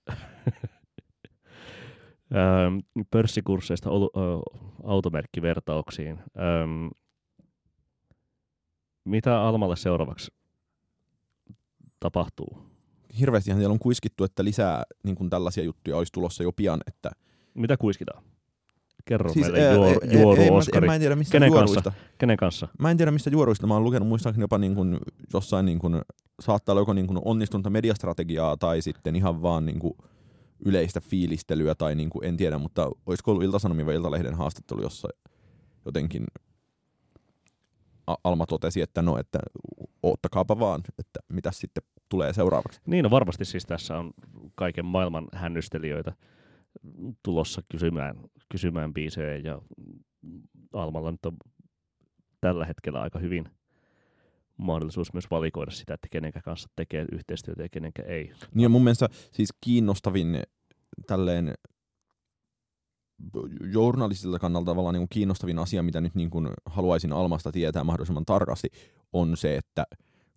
Pörssikursseista 3.11 3.89
automerkkivertauksiin. 4.83 6.19
Mitä 9.05 9.41
Almalle 9.41 9.75
seuraavaksi 9.75 10.33
tapahtuu? 11.99 12.57
Hirveästihan 13.19 13.59
siellä 13.59 13.73
on 13.73 13.79
kuiskittu, 13.79 14.23
että 14.23 14.43
lisää 14.43 14.83
niin 15.03 15.15
kuin 15.15 15.29
tällaisia 15.29 15.63
juttuja 15.63 15.97
olisi 15.97 16.13
tulossa 16.13 16.43
jo 16.43 16.51
pian. 16.51 16.79
Että... 16.87 17.11
Mitä 17.53 17.77
kuiskitaan? 17.77 18.23
Kerro 19.05 19.33
Siis, 19.33 19.45
meille 19.45 19.67
ää, 19.67 19.73
juor, 19.73 19.97
ei- 20.03 20.19
juoru 20.21 20.41
ei, 20.41 20.51
mä- 20.51 20.57
Oskari. 20.57 20.87
Mä 20.87 20.95
en 20.95 21.01
tiedä 21.01 21.15
mistä 21.15 21.31
Kenen 21.31 21.47
juoruista. 21.47 21.91
Kenen 22.17 22.37
kanssa? 22.37 22.67
Mä 22.79 22.91
en 22.91 22.97
tiedä 22.97 23.11
mistä 23.11 23.29
juoruista. 23.29 23.67
Mä 23.67 23.73
oon 23.73 23.83
lukenut 23.83 24.07
muistaakseni 24.07 24.43
jopa 24.43 24.57
niin 24.57 24.75
kuin, 24.75 24.97
jossain 25.33 25.65
niin 25.65 25.79
kuin, 25.79 26.01
saattaa 26.39 26.73
olla 26.73 26.81
joko 26.81 26.93
niin 26.93 27.07
kuin 27.07 27.19
onnistunutta 27.25 27.69
mediastrategiaa 27.69 28.57
tai 28.57 28.81
sitten 28.81 29.15
ihan 29.15 29.41
vaan 29.41 29.65
niin 29.65 29.79
kuin, 29.79 29.93
yleistä 30.65 31.01
fiilistelyä 31.01 31.75
tai 31.75 31.95
niin 31.95 32.09
kuin, 32.09 32.27
en 32.27 32.37
tiedä, 32.37 32.57
mutta 32.57 32.91
olisiko 33.05 33.31
ollut 33.31 33.43
Ilta-Sanomien 33.43 33.85
vai 33.85 33.95
Iltalehden 33.95 34.35
haastattelu, 34.35 34.81
jossa 34.81 35.07
jotenkin 35.85 36.23
Alma 38.23 38.45
totesi, 38.45 38.81
että 38.81 39.01
no, 39.01 39.17
että 39.17 39.39
oottakaapa 40.03 40.59
vaan, 40.59 40.81
että 40.99 41.19
mitä 41.29 41.51
sitten 41.51 41.83
tulee 42.09 42.33
seuraavaksi. 42.33 42.81
Niin, 42.85 43.03
no 43.03 43.11
varmasti 43.11 43.45
siis 43.45 43.65
tässä 43.65 43.97
on 43.97 44.11
kaiken 44.55 44.85
maailman 44.85 45.27
hännystelijöitä 45.33 46.13
tulossa 47.23 47.61
kysymään, 47.71 48.15
kysymään 48.49 48.93
biisejä 48.93 49.37
ja 49.37 49.61
Almalla 50.73 51.11
nyt 51.11 51.25
on 51.25 51.37
tällä 52.41 52.65
hetkellä 52.65 53.01
aika 53.01 53.19
hyvin 53.19 53.45
mahdollisuus 54.57 55.13
myös 55.13 55.31
valikoida 55.31 55.71
sitä, 55.71 55.93
että 55.93 56.07
kenenkä 56.11 56.41
kanssa 56.41 56.69
tekee 56.75 57.05
yhteistyötä 57.11 57.63
ja 57.63 57.69
kenenkä 57.69 58.03
ei. 58.03 58.31
Niin 58.53 58.63
ja 58.63 58.69
mun 58.69 58.83
mielestä 58.83 59.09
siis 59.31 59.49
kiinnostavin 59.61 60.43
tälleen 61.07 61.53
journalistilta 63.71 64.39
kannalta 64.39 64.65
tavallaan 64.65 64.93
niin 64.93 65.01
kuin 65.01 65.09
kiinnostavin 65.09 65.59
asia, 65.59 65.83
mitä 65.83 66.01
nyt 66.01 66.15
niin 66.15 66.29
kuin 66.29 66.47
haluaisin 66.65 67.13
Almasta 67.13 67.51
tietää 67.51 67.83
mahdollisimman 67.83 68.25
tarkasti, 68.25 68.67
on 69.13 69.37
se, 69.37 69.55
että 69.55 69.83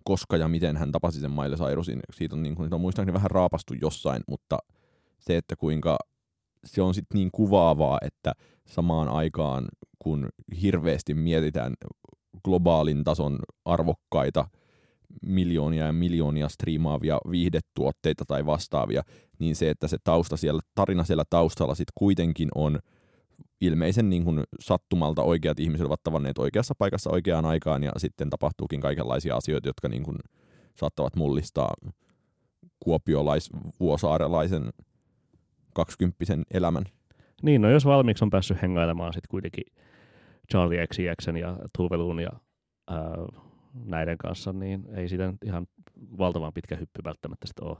koska 0.04 0.36
ja 0.36 0.48
miten 0.48 0.76
hän 0.76 0.92
tapasi 0.92 1.20
sen 1.20 1.30
Miley 1.30 1.56
Cyrusin. 1.56 2.00
Siitä 2.14 2.36
on, 2.36 2.42
niin 2.42 2.54
kuin, 2.54 2.74
on 2.74 2.80
muistaakseni 2.80 3.14
vähän 3.14 3.30
raapastu 3.30 3.74
jossain, 3.80 4.22
mutta 4.28 4.58
se, 5.18 5.36
että 5.36 5.56
kuinka 5.56 5.98
se 6.64 6.82
on 6.82 6.94
sitten 6.94 7.18
niin 7.18 7.30
kuvaavaa, 7.32 7.98
että 8.02 8.32
samaan 8.66 9.08
aikaan 9.08 9.68
kun 9.98 10.28
hirveästi 10.62 11.14
mietitään 11.14 11.74
globaalin 12.44 13.04
tason 13.04 13.38
arvokkaita 13.64 14.48
miljoonia 15.22 15.86
ja 15.86 15.92
miljoonia 15.92 16.48
striimaavia 16.48 17.18
viihdetuotteita 17.30 18.24
tai 18.24 18.46
vastaavia, 18.46 19.02
niin 19.38 19.56
se, 19.56 19.70
että 19.70 19.88
se 19.88 19.96
tausta 20.04 20.36
siellä, 20.36 20.60
tarina 20.74 21.04
siellä 21.04 21.24
taustalla 21.30 21.74
sitten 21.74 21.92
kuitenkin 21.94 22.48
on 22.54 22.78
ilmeisen 23.60 24.10
niin 24.10 24.24
kuin 24.24 24.42
sattumalta 24.60 25.22
oikeat 25.22 25.60
ihmiset 25.60 25.86
ovat 25.86 26.02
tavanneet 26.02 26.38
oikeassa 26.38 26.74
paikassa 26.78 27.10
oikeaan 27.10 27.44
aikaan 27.44 27.82
ja 27.82 27.92
sitten 27.96 28.30
tapahtuukin 28.30 28.80
kaikenlaisia 28.80 29.36
asioita, 29.36 29.68
jotka 29.68 29.88
niin 29.88 30.02
kuin 30.02 30.18
saattavat 30.76 31.16
mullistaa 31.16 31.74
kuopiolais 32.80 33.50
vuosaarelaisen 33.80 34.70
kaksikymppisen 35.74 36.42
elämän. 36.50 36.84
Niin, 37.42 37.62
no 37.62 37.70
jos 37.70 37.84
valmiiksi 37.84 38.24
on 38.24 38.30
päässyt 38.30 38.62
hengailemaan 38.62 39.12
sitten 39.12 39.30
kuitenkin 39.30 39.64
Charlie 40.52 40.86
XCXn 40.86 41.36
ja 41.36 41.56
Tuvelun 41.78 42.20
ja 42.20 42.30
ää, 42.90 42.98
näiden 43.84 44.18
kanssa, 44.18 44.52
niin 44.52 44.86
ei 44.94 45.08
siitä 45.08 45.34
ihan 45.44 45.66
valtavan 46.18 46.52
pitkä 46.52 46.76
hyppy 46.76 47.04
välttämättä 47.04 47.46
sitten 47.46 47.68
ole, 47.68 47.76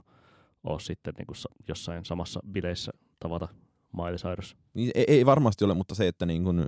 ole 0.63 0.79
sitten 0.79 1.13
niin 1.17 1.25
kuin 1.27 1.37
jossain 1.67 2.05
samassa 2.05 2.39
bileissä 2.51 2.91
tavata 3.19 3.47
Miley 3.93 4.15
Cyrus. 4.15 4.57
Niin 4.73 4.91
ei, 4.95 5.05
ei 5.07 5.25
varmasti 5.25 5.65
ole, 5.65 5.73
mutta 5.73 5.95
se, 5.95 6.07
että, 6.07 6.25
niin 6.25 6.43
kun, 6.43 6.65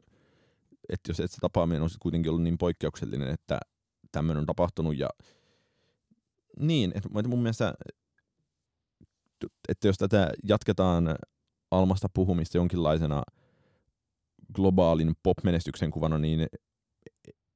että 0.89 1.09
jos 1.09 1.19
et 1.19 1.31
se 1.31 1.37
tapaaminen 1.41 1.81
on 1.81 1.89
sit 1.89 1.99
kuitenkin 2.01 2.29
ollut 2.29 2.43
niin 2.43 2.57
poikkeuksellinen, 2.57 3.29
että 3.29 3.59
tämmöinen 4.11 4.39
on 4.39 4.45
tapahtunut 4.45 4.97
ja 4.97 5.09
Niin, 6.59 6.91
että 6.95 7.09
mun 7.27 7.41
mielestä, 7.41 7.73
että 9.69 9.87
jos 9.87 9.97
tätä 9.97 10.31
jatketaan 10.43 11.15
Almasta 11.71 12.07
puhumista 12.13 12.57
jonkinlaisena 12.57 13.23
globaalin 14.55 15.13
pop-menestyksen 15.23 15.91
kuvana, 15.91 16.17
niin 16.17 16.47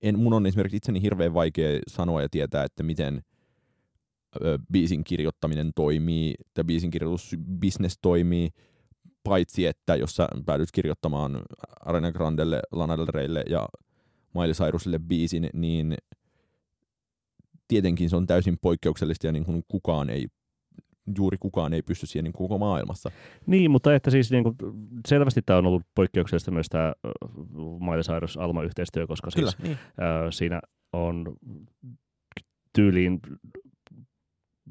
en, 0.01 0.19
mun 0.19 0.33
on 0.33 0.45
esimerkiksi 0.45 0.77
itseni 0.77 1.01
hirveän 1.01 1.33
vaikea 1.33 1.79
sanoa 1.87 2.21
ja 2.21 2.29
tietää, 2.29 2.63
että 2.63 2.83
miten 2.83 3.21
ö, 4.41 4.59
biisin 4.71 5.03
kirjoittaminen 5.03 5.71
toimii, 5.75 6.33
tai 6.53 6.63
biisin 6.63 6.91
kirjoitusbusiness 6.91 7.97
toimii, 8.01 8.49
paitsi 9.23 9.65
että 9.65 9.95
jos 9.95 10.15
sä 10.15 10.27
päädyt 10.45 10.71
kirjoittamaan 10.71 11.41
Arena 11.79 12.11
Grandelle, 12.11 12.59
Lana 12.71 12.97
Del 12.97 13.07
Reylle 13.09 13.43
ja 13.49 13.69
Miley 14.33 14.53
Cyrusille 14.53 14.99
biisin, 14.99 15.49
niin 15.53 15.95
tietenkin 17.67 18.09
se 18.09 18.15
on 18.15 18.27
täysin 18.27 18.57
poikkeuksellista 18.61 19.27
ja 19.27 19.31
niin 19.31 19.45
kuin 19.45 19.63
kukaan 19.67 20.09
ei 20.09 20.27
juuri 21.17 21.37
kukaan 21.37 21.73
ei 21.73 21.81
pysty 21.81 22.05
siihen 22.05 22.23
niin 22.23 22.33
koko 22.33 22.57
maailmassa. 22.57 23.11
Niin, 23.45 23.71
mutta 23.71 23.95
että 23.95 24.11
siis 24.11 24.31
niin 24.31 24.43
kuin, 24.43 24.55
selvästi 25.07 25.41
tämä 25.45 25.59
on 25.59 25.65
ollut 25.65 25.83
poikkeuksellista 25.95 26.51
myös 26.51 26.67
tämä 26.69 26.93
Miley 27.79 28.01
Cyrus 28.01 28.37
Alma-yhteistyö, 28.37 29.07
koska 29.07 29.29
Kyllä, 29.35 29.51
siis, 29.51 29.63
niin. 29.63 29.77
ää, 29.97 30.31
siinä 30.31 30.61
on 30.93 31.35
tyyliin 32.73 33.19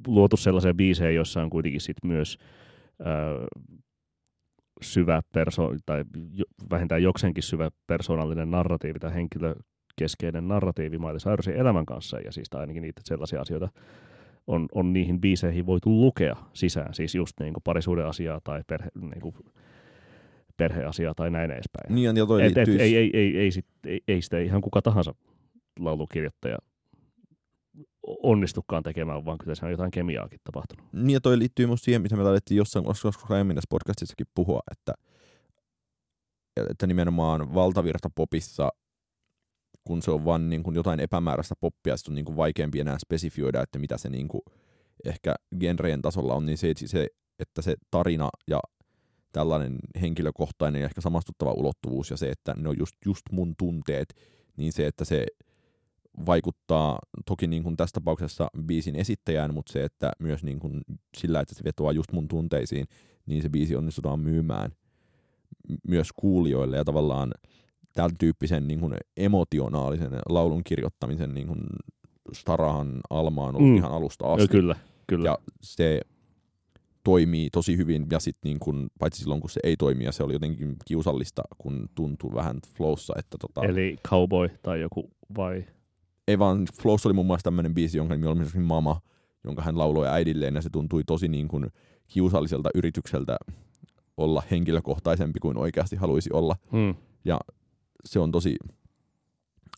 luotu 0.06 0.36
sellaisia 0.36 0.74
biisejä, 0.74 1.10
joissa 1.10 1.42
on 1.42 1.50
kuitenkin 1.50 1.80
sit 1.80 1.96
myös 2.04 2.38
ää, 3.04 3.14
syvä 4.82 5.22
perso, 5.34 5.70
tai 5.86 6.04
jo, 6.32 6.44
vähintään 6.70 7.02
jokseenkin 7.02 7.42
syvä 7.42 7.70
persoonallinen 7.86 8.50
narratiivi 8.50 8.98
tai 8.98 9.14
henkilökeskeinen 9.14 10.48
narratiivi 10.48 10.98
Miley 10.98 11.18
Cyrusin 11.18 11.56
elämän 11.56 11.86
kanssa, 11.86 12.20
ja 12.20 12.32
siis 12.32 12.48
ainakin 12.54 12.82
niitä 12.82 13.00
sellaisia 13.04 13.40
asioita 13.40 13.68
on, 14.46 14.68
on 14.74 14.92
niihin 14.92 15.20
biiseihin 15.20 15.66
voitu 15.66 16.00
lukea 16.00 16.36
sisään, 16.52 16.94
siis 16.94 17.14
just 17.14 17.40
niin 17.40 17.52
kuin 17.54 17.62
parisuuden 17.62 18.06
asiaa 18.06 18.40
tai 18.44 18.62
perhe, 18.66 18.88
niin 19.00 19.20
kuin 19.20 19.34
perheasiaa 20.56 21.14
tai 21.14 21.30
näin 21.30 21.50
edespäin. 21.50 21.94
Niin, 21.94 22.16
ja 22.16 22.26
toi 22.26 22.44
et, 22.44 22.58
et, 22.58 22.68
ei, 22.68 22.96
ei, 22.96 23.10
ei, 23.14 23.38
ei, 23.38 23.50
sit, 23.50 23.66
ei, 23.86 24.00
ei 24.08 24.22
sitä 24.22 24.38
ihan 24.38 24.60
kuka 24.60 24.82
tahansa 24.82 25.14
laulukirjoittaja 25.78 26.58
onnistukaan 28.22 28.82
tekemään, 28.82 29.24
vaan 29.24 29.38
kyllä 29.38 29.54
se 29.54 29.64
on 29.64 29.70
jotain 29.70 29.90
kemiaakin 29.90 30.40
tapahtunut. 30.44 30.86
Niin 30.92 31.10
ja 31.10 31.20
toi 31.20 31.38
liittyy 31.38 31.66
myös 31.66 31.84
siihen, 31.84 32.02
mitä 32.02 32.16
me 32.16 32.22
taidettiin 32.22 32.58
jossain 32.58 32.84
koska 32.84 33.34
aiemmin 33.34 33.56
tässä 33.56 33.68
podcastissakin 33.70 34.26
puhua, 34.34 34.60
että, 34.70 34.94
että 36.70 36.86
nimenomaan 36.86 37.54
valtavirta 37.54 38.10
popissa, 38.14 38.72
kun 39.84 40.02
se 40.02 40.10
on 40.10 40.24
vaan 40.24 40.50
niin 40.50 40.62
kuin 40.62 40.76
jotain 40.76 41.00
epämääräistä 41.00 41.54
poppia, 41.60 41.96
sitten 41.96 42.12
on 42.12 42.14
niin 42.14 42.24
kuin 42.24 42.36
vaikeampi 42.36 42.80
enää 42.80 42.98
spesifioida, 42.98 43.62
että 43.62 43.78
mitä 43.78 43.98
se 43.98 44.10
niin 44.10 44.28
kuin 44.28 44.42
ehkä 45.04 45.34
genreen 45.60 46.02
tasolla 46.02 46.34
on, 46.34 46.46
niin 46.46 46.58
se, 46.58 46.72
se, 46.86 47.08
että 47.38 47.62
se 47.62 47.74
tarina 47.90 48.30
ja 48.48 48.60
tällainen 49.32 49.78
henkilökohtainen 50.00 50.80
ja 50.80 50.86
ehkä 50.86 51.00
samastuttava 51.00 51.52
ulottuvuus 51.52 52.10
ja 52.10 52.16
se, 52.16 52.28
että 52.28 52.54
ne 52.56 52.68
on 52.68 52.78
just, 52.78 52.94
just 53.06 53.22
mun 53.30 53.54
tunteet, 53.58 54.14
niin 54.56 54.72
se, 54.72 54.86
että 54.86 55.04
se 55.04 55.26
vaikuttaa 56.26 56.98
toki 57.26 57.46
niin 57.46 57.62
kuin 57.62 57.76
tässä 57.76 57.94
tapauksessa 57.94 58.48
biisin 58.66 58.96
esittäjään, 58.96 59.54
mutta 59.54 59.72
se, 59.72 59.84
että 59.84 60.12
myös 60.18 60.44
niin 60.44 60.60
kuin 60.60 60.80
sillä, 61.16 61.40
että 61.40 61.54
se 61.54 61.64
vetoaa 61.64 61.92
just 61.92 62.12
mun 62.12 62.28
tunteisiin, 62.28 62.86
niin 63.26 63.42
se 63.42 63.48
biisi 63.48 63.76
onnistutaan 63.76 64.20
myymään 64.20 64.72
myös 65.88 66.08
kuulijoille 66.16 66.76
ja 66.76 66.84
tavallaan 66.84 67.32
tämän 67.94 68.10
tyyppisen 68.18 68.68
niin 68.68 68.80
kuin 68.80 68.94
emotionaalisen 69.16 70.12
laulun 70.28 70.64
kirjoittamisen 70.64 71.34
niin 71.34 71.46
kuin 71.46 71.60
Starahan 72.32 73.00
Alma 73.10 73.44
on 73.44 73.56
ollut 73.56 73.70
Mm. 73.70 73.76
ihan 73.76 73.92
alusta 73.92 74.32
asti. 74.32 74.48
kyllä, 74.48 74.76
kyllä. 75.06 75.28
Ja 75.28 75.38
se 75.62 76.00
toimii 77.04 77.50
tosi 77.50 77.76
hyvin, 77.76 78.06
ja 78.10 78.20
sitten 78.20 78.48
niin 78.48 78.58
kun, 78.60 78.90
paitsi 78.98 79.20
silloin, 79.22 79.40
kun 79.40 79.50
se 79.50 79.60
ei 79.64 79.76
toimi, 79.76 80.04
ja 80.04 80.12
se 80.12 80.22
oli 80.22 80.32
jotenkin 80.32 80.76
kiusallista, 80.84 81.42
kun 81.58 81.88
tuntui 81.94 82.34
vähän 82.34 82.56
flowssa, 82.76 83.14
että 83.18 83.36
tota, 83.40 83.62
Eli 83.64 83.96
Cowboy 84.08 84.48
tai 84.62 84.80
joku 84.80 85.10
vai? 85.36 85.64
ei 86.28 86.38
vaan 86.38 86.66
Flows 86.82 87.06
oli 87.06 87.14
muun 87.14 87.26
muassa 87.26 87.44
tämmöinen 87.44 87.74
biisi, 87.74 87.98
jonka 87.98 88.14
nimi 88.14 88.26
oli 88.26 88.32
esimerkiksi 88.32 88.58
Mama, 88.58 89.00
jonka 89.44 89.62
hän 89.62 89.78
lauloi 89.78 90.08
äidilleen, 90.08 90.54
ja 90.54 90.62
se 90.62 90.70
tuntui 90.70 91.02
tosi 91.06 91.28
niin 91.28 91.48
kuin 91.48 91.66
kiusalliselta 92.08 92.70
yritykseltä 92.74 93.36
olla 94.16 94.42
henkilökohtaisempi 94.50 95.40
kuin 95.40 95.56
oikeasti 95.56 95.96
haluaisi 95.96 96.30
olla. 96.32 96.56
Hmm. 96.72 96.94
Se 98.04 98.18
on 98.18 98.32
tosi 98.32 98.56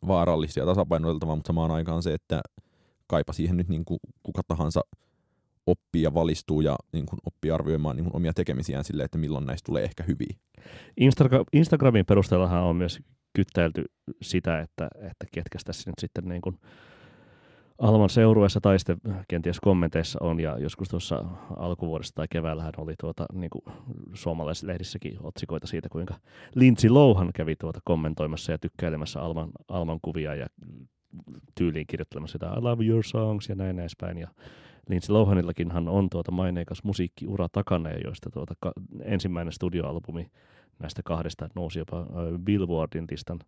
vaarallista 0.07 0.61
ja 0.61 0.67
tasapainoiltavaa, 0.67 1.37
mutta 1.37 1.49
samaan 1.49 1.71
aikaan 1.71 2.03
se, 2.03 2.15
että 2.15 2.41
kaipa 3.07 3.33
siihen 3.33 3.57
nyt 3.57 3.69
niin 3.69 3.85
kuin 3.85 4.01
kuka 4.23 4.43
tahansa 4.49 4.81
oppii 5.67 6.03
ja 6.03 6.15
valistuu 6.15 6.61
ja 6.61 6.77
niin 6.93 7.07
kuin 7.07 7.19
oppii 7.27 7.51
arvioimaan 7.51 7.97
niin 7.97 8.05
kuin 8.05 8.17
omia 8.17 8.33
tekemisiään 8.33 8.85
sille, 8.85 9.05
että 9.05 9.19
milloin 9.19 9.47
näistä 9.47 9.67
tulee 9.67 9.85
ehkä 9.85 10.03
hyviä. 10.03 10.37
Instagra- 11.01 11.45
Instagramin 11.53 12.07
perusteellahan 12.07 12.63
on 12.63 12.77
myös 12.77 13.01
kyttäilty 13.33 13.85
sitä, 14.23 14.61
että, 14.61 14.89
että 14.95 15.27
ketkä 15.33 15.59
tässä 15.65 15.91
nyt 15.91 15.99
sitten 16.01 16.25
niin 16.25 16.43
kuin 16.43 16.59
Alman 17.79 18.11
seurueessa 18.11 18.61
tai 18.61 18.79
sitten 18.79 18.97
kenties 19.29 19.61
kommenteissa 19.61 20.19
on, 20.23 20.41
ja 20.41 20.59
joskus 20.59 20.89
tuossa 20.89 21.25
alkuvuodesta 21.57 22.15
tai 22.15 22.27
keväällähän 22.31 22.73
oli 22.79 22.95
tuota, 23.01 23.27
niin 23.33 23.51
kuin 23.51 23.63
suomalaisissa 24.15 24.67
lehdissäkin 24.67 25.17
otsikoita 25.23 25.67
siitä, 25.67 25.89
kuinka 25.89 26.15
Lindsay 26.55 26.91
Lohan 26.91 27.31
kävi 27.35 27.57
tuota 27.57 27.81
kommentoimassa 27.85 28.53
ja 28.53 28.59
tykkäilemässä 28.59 29.21
Alman, 29.21 29.51
Alman 29.69 29.99
kuvia 30.03 30.35
ja 30.35 30.47
tyyliin 31.55 31.87
kirjoittelemassa 31.87 32.33
sitä 32.33 32.55
I 32.59 32.61
love 32.61 32.85
your 32.85 33.05
songs 33.05 33.49
ja 33.49 33.55
näin 33.55 33.79
edespäin. 33.79 34.19
Ja 34.19 34.29
Lindsay 34.89 35.13
Lohanillakinhan 35.13 35.89
on 35.89 36.11
tuota 36.11 36.31
maineikas 36.33 36.85
musiikkiura 36.85 37.49
takana, 37.53 37.91
ja 37.91 37.99
joista 38.05 38.31
tuota 38.31 38.55
ka- 38.61 38.73
ensimmäinen 39.03 39.53
studioalbumi 39.53 40.31
näistä 40.79 41.03
kahdesta 41.05 41.49
nousi 41.55 41.79
jopa 41.79 42.01
äh, 42.01 42.07
Billboardin 42.45 43.05
listan 43.11 43.39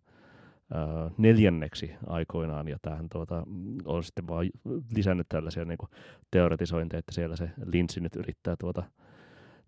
äh, 0.75 1.11
neljänneksi 1.17 1.91
aikoinaan, 2.07 2.67
ja 2.67 2.77
tämähän 2.81 3.09
tuota, 3.11 3.43
on 3.85 4.03
sitten 4.03 4.27
vaan 4.27 4.49
lisännyt 4.95 5.29
tällaisia 5.29 5.65
niin 5.65 5.77
kuin 5.77 5.89
teoretisointeja, 6.31 6.99
että 6.99 7.11
siellä 7.11 7.35
se 7.35 7.49
Lindsay 7.65 8.03
nyt 8.03 8.15
yrittää 8.15 8.55
tuota, 8.59 8.83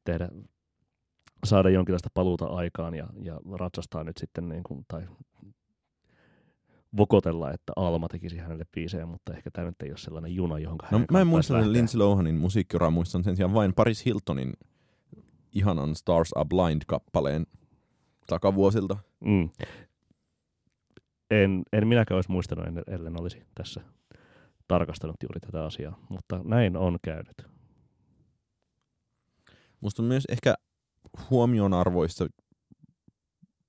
tehdä 0.04 0.30
saada 1.44 1.70
jonkinlaista 1.70 2.10
paluuta 2.14 2.46
aikaan 2.46 2.96
ja, 2.96 3.08
ja 3.22 3.40
ratsastaa 3.60 4.04
nyt 4.04 4.18
sitten 4.18 4.50
niin 4.50 4.64
kuin, 4.64 4.86
tai 4.88 5.08
vokotella, 6.98 7.52
että 7.52 7.74
Alma 7.76 8.08
tekisi 8.08 8.38
hänelle 8.38 8.66
biisejä, 8.72 9.06
mutta 9.06 9.34
ehkä 9.34 9.52
tämä 9.52 9.68
nyt 9.68 9.82
ei 9.82 9.90
ole 9.90 9.98
sellainen 9.98 10.36
juna, 10.36 10.60
johon 10.60 10.78
No, 10.82 10.98
hänen 10.98 11.08
mä 11.12 11.22
en 11.22 11.28
muista 11.28 11.54
lähteä. 11.54 11.72
Lindsay 11.72 12.00
Lohanin 12.00 12.36
musiikkiuraa, 12.36 12.90
muistan 12.90 13.24
sen 13.24 13.36
sijaan 13.36 13.54
vain 13.54 13.74
Paris 13.74 14.06
Hiltonin 14.06 14.54
ihanan 15.54 15.96
Stars 15.96 16.34
Are 16.36 16.48
Blind-kappaleen 16.50 17.46
takavuosilta. 18.28 18.98
Mm. 19.20 19.50
En, 21.32 21.64
en 21.74 21.88
minäkään 21.88 22.16
olisi 22.16 22.32
muistanut, 22.32 22.68
en- 22.68 22.84
ellen 22.88 23.22
olisi 23.22 23.44
tässä 23.56 23.82
tarkastanut 24.68 25.16
juuri 25.24 25.40
tätä 25.40 25.66
asiaa, 25.66 26.06
mutta 26.10 26.42
näin 26.44 26.78
on 26.78 26.98
käynyt. 27.04 27.48
Musta 29.82 30.02
on 30.02 30.08
myös 30.08 30.24
ehkä 30.30 30.56
huomionarvoista 31.30 32.28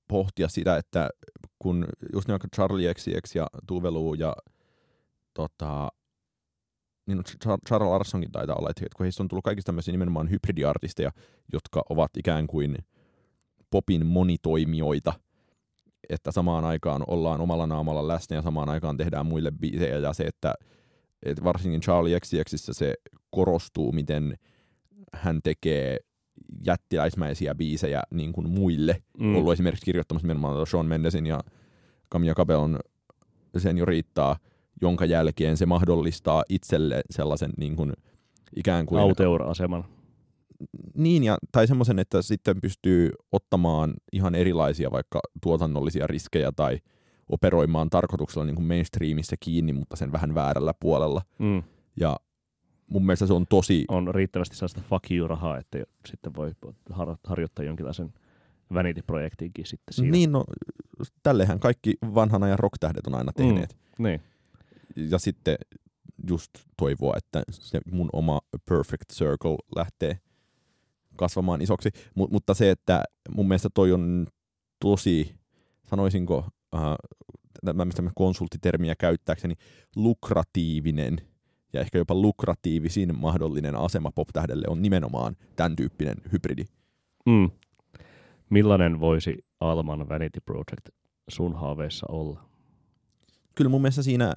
pohtia 0.08 0.48
sitä, 0.48 0.76
että 0.76 1.10
kun 1.58 1.86
just 2.12 2.28
niin 2.28 2.38
Charlie 2.56 2.94
XCX 2.94 3.34
ja 3.34 3.46
Tuvelu 3.66 4.14
ja 4.14 4.34
tota, 5.34 5.88
niin 7.06 7.16
no, 7.16 7.22
Char- 7.44 7.68
Charles 7.68 7.90
Larsonkin 7.90 8.32
taitaa 8.32 8.56
olla, 8.56 8.70
että 8.70 8.96
kun 8.96 9.04
heistä 9.04 9.22
on 9.22 9.28
tullut 9.28 9.44
kaikista 9.44 9.66
tämmöisiä 9.66 9.92
nimenomaan 9.92 10.30
hybridiartisteja, 10.30 11.10
jotka 11.52 11.82
ovat 11.88 12.16
ikään 12.16 12.46
kuin 12.46 12.78
popin 13.70 14.06
monitoimijoita, 14.06 15.12
että 16.08 16.32
samaan 16.32 16.64
aikaan 16.64 17.04
ollaan 17.06 17.40
omalla 17.40 17.66
naamalla 17.66 18.08
läsnä 18.08 18.36
ja 18.36 18.42
samaan 18.42 18.68
aikaan 18.68 18.96
tehdään 18.96 19.26
muille 19.26 19.50
biisejä 19.50 19.98
ja 19.98 20.12
se, 20.12 20.24
että, 20.24 20.54
että 21.22 21.44
varsinkin 21.44 21.80
Charlie 21.80 22.20
XCXissä 22.20 22.72
se 22.72 22.94
korostuu, 23.30 23.92
miten 23.92 24.36
hän 25.12 25.40
tekee 25.44 25.96
jättiläismäisiä 26.66 27.54
biisejä 27.54 28.02
niin 28.10 28.32
kuin 28.32 28.50
muille. 28.50 29.02
Mm. 29.18 29.36
Ollut 29.36 29.52
esimerkiksi 29.52 29.84
kirjoittamassa 29.84 30.26
nimenomaan 30.26 30.66
Sean 30.66 30.86
Mendesin 30.86 31.26
ja 31.26 31.40
Camilla 32.12 32.34
Cabellon 32.34 32.78
sen 33.58 33.78
jo 33.78 33.84
riittää, 33.84 34.36
jonka 34.82 35.04
jälkeen 35.04 35.56
se 35.56 35.66
mahdollistaa 35.66 36.44
itselle 36.48 37.02
sellaisen 37.10 37.50
niin 37.56 37.76
kuin, 37.76 37.92
ikään 38.56 38.86
kuin... 38.86 39.00
Auteur-aseman. 39.00 39.84
Niin, 40.94 41.24
ja, 41.24 41.38
tai 41.52 41.66
semmoisen, 41.66 41.98
että 41.98 42.22
sitten 42.22 42.60
pystyy 42.60 43.10
ottamaan 43.32 43.94
ihan 44.12 44.34
erilaisia 44.34 44.90
vaikka 44.90 45.20
tuotannollisia 45.42 46.06
riskejä 46.06 46.52
tai 46.52 46.78
operoimaan 47.28 47.90
tarkoituksella 47.90 48.46
niin 48.46 48.56
kuin 48.56 48.66
mainstreamissa 48.66 49.36
kiinni, 49.40 49.72
mutta 49.72 49.96
sen 49.96 50.12
vähän 50.12 50.34
väärällä 50.34 50.74
puolella. 50.80 51.22
Mm. 51.38 51.62
Ja 52.00 52.16
mun 52.86 53.06
mielestä 53.06 53.26
se 53.26 53.32
on 53.32 53.46
tosi... 53.48 53.84
On 53.88 54.14
riittävästi 54.14 54.56
sellaista 54.56 54.80
fuck 54.88 55.10
you-rahaa, 55.10 55.58
että 55.58 55.78
sitten 56.06 56.34
voi 56.34 56.52
har- 56.90 57.16
harjoittaa 57.24 57.64
jonkinlaisen 57.64 58.12
vanity-projektiinkin 58.74 59.66
sitten 59.66 59.94
siinä. 59.94 60.10
Niin, 60.10 60.32
no 60.32 60.44
tällehän 61.22 61.60
kaikki 61.60 61.94
vanhan 62.14 62.42
ajan 62.42 62.58
rocktähdet 62.58 63.06
on 63.06 63.14
aina 63.14 63.32
tehneet. 63.32 63.76
Niin. 63.98 64.20
Ja 64.96 65.18
sitten 65.18 65.56
just 66.28 66.50
toivoa, 66.76 67.14
että 67.16 67.42
se 67.50 67.80
mun 67.92 68.08
oma 68.12 68.40
perfect 68.68 69.12
circle 69.12 69.56
lähtee 69.76 70.18
kasvamaan 71.22 71.62
isoksi. 71.62 71.90
Mut, 72.14 72.30
mutta 72.30 72.54
se, 72.54 72.70
että 72.70 73.04
mun 73.30 73.48
mielestä 73.48 73.68
toi 73.74 73.92
on 73.92 74.26
tosi, 74.80 75.34
sanoisinko, 75.86 76.44
äh, 76.74 77.84
mistä 77.84 78.02
konsulttitermiä 78.14 78.94
käyttääkseni, 78.98 79.54
lukratiivinen 79.96 81.18
ja 81.72 81.80
ehkä 81.80 81.98
jopa 81.98 82.14
lukratiivisin 82.14 83.18
mahdollinen 83.18 83.76
asema 83.76 84.10
pop-tähdelle 84.12 84.64
on 84.68 84.82
nimenomaan 84.82 85.36
tämän 85.56 85.76
tyyppinen 85.76 86.16
hybridi. 86.32 86.64
Mm. 87.26 87.50
Millainen 88.50 89.00
voisi 89.00 89.38
Alman 89.60 90.08
Vanity 90.08 90.40
Project 90.40 90.88
sun 91.28 91.54
haaveissa 91.54 92.06
olla? 92.08 92.44
Kyllä 93.54 93.70
mun 93.70 93.82
mielestä 93.82 94.02
siinä 94.02 94.34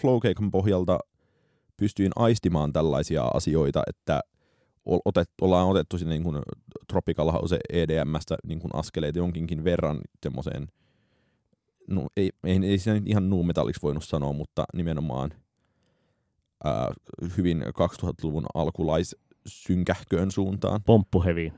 Flowcaken 0.00 0.50
pohjalta 0.50 0.98
pystyin 1.76 2.12
aistimaan 2.16 2.72
tällaisia 2.72 3.24
asioita, 3.34 3.82
että 3.86 4.20
otet, 4.86 5.30
ollaan 5.40 5.68
otettu 5.68 5.98
sinne 5.98 6.14
niin 6.14 6.22
kuin 6.22 6.38
Tropical 6.88 7.32
House 7.32 7.58
EDMstä 7.72 8.36
niin 8.46 8.60
kuin 8.60 8.70
askeleita 8.74 9.18
jonkinkin 9.18 9.64
verran 9.64 10.00
semmoiseen, 10.22 10.68
no 11.88 12.06
ei, 12.16 12.30
ei, 12.44 12.60
ei 12.62 12.78
siinä 12.78 13.02
ihan 13.06 13.30
nuumetalliksi 13.30 13.82
voinut 13.82 14.04
sanoa, 14.04 14.32
mutta 14.32 14.64
nimenomaan 14.74 15.30
ää, 16.64 16.92
hyvin 17.36 17.62
2000-luvun 17.62 18.46
alkulaissynkähköön 18.54 20.30
suuntaan. 20.30 20.82
Pomppuheviin. 20.82 21.52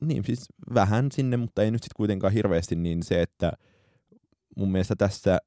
Niin, 0.00 0.24
siis 0.24 0.46
vähän 0.74 1.12
sinne, 1.12 1.36
mutta 1.36 1.62
ei 1.62 1.70
nyt 1.70 1.82
sitten 1.82 1.96
kuitenkaan 1.96 2.32
hirveästi, 2.32 2.76
niin 2.76 3.02
se, 3.02 3.22
että 3.22 3.52
mun 4.56 4.72
mielestä 4.72 4.96
tässä 4.96 5.38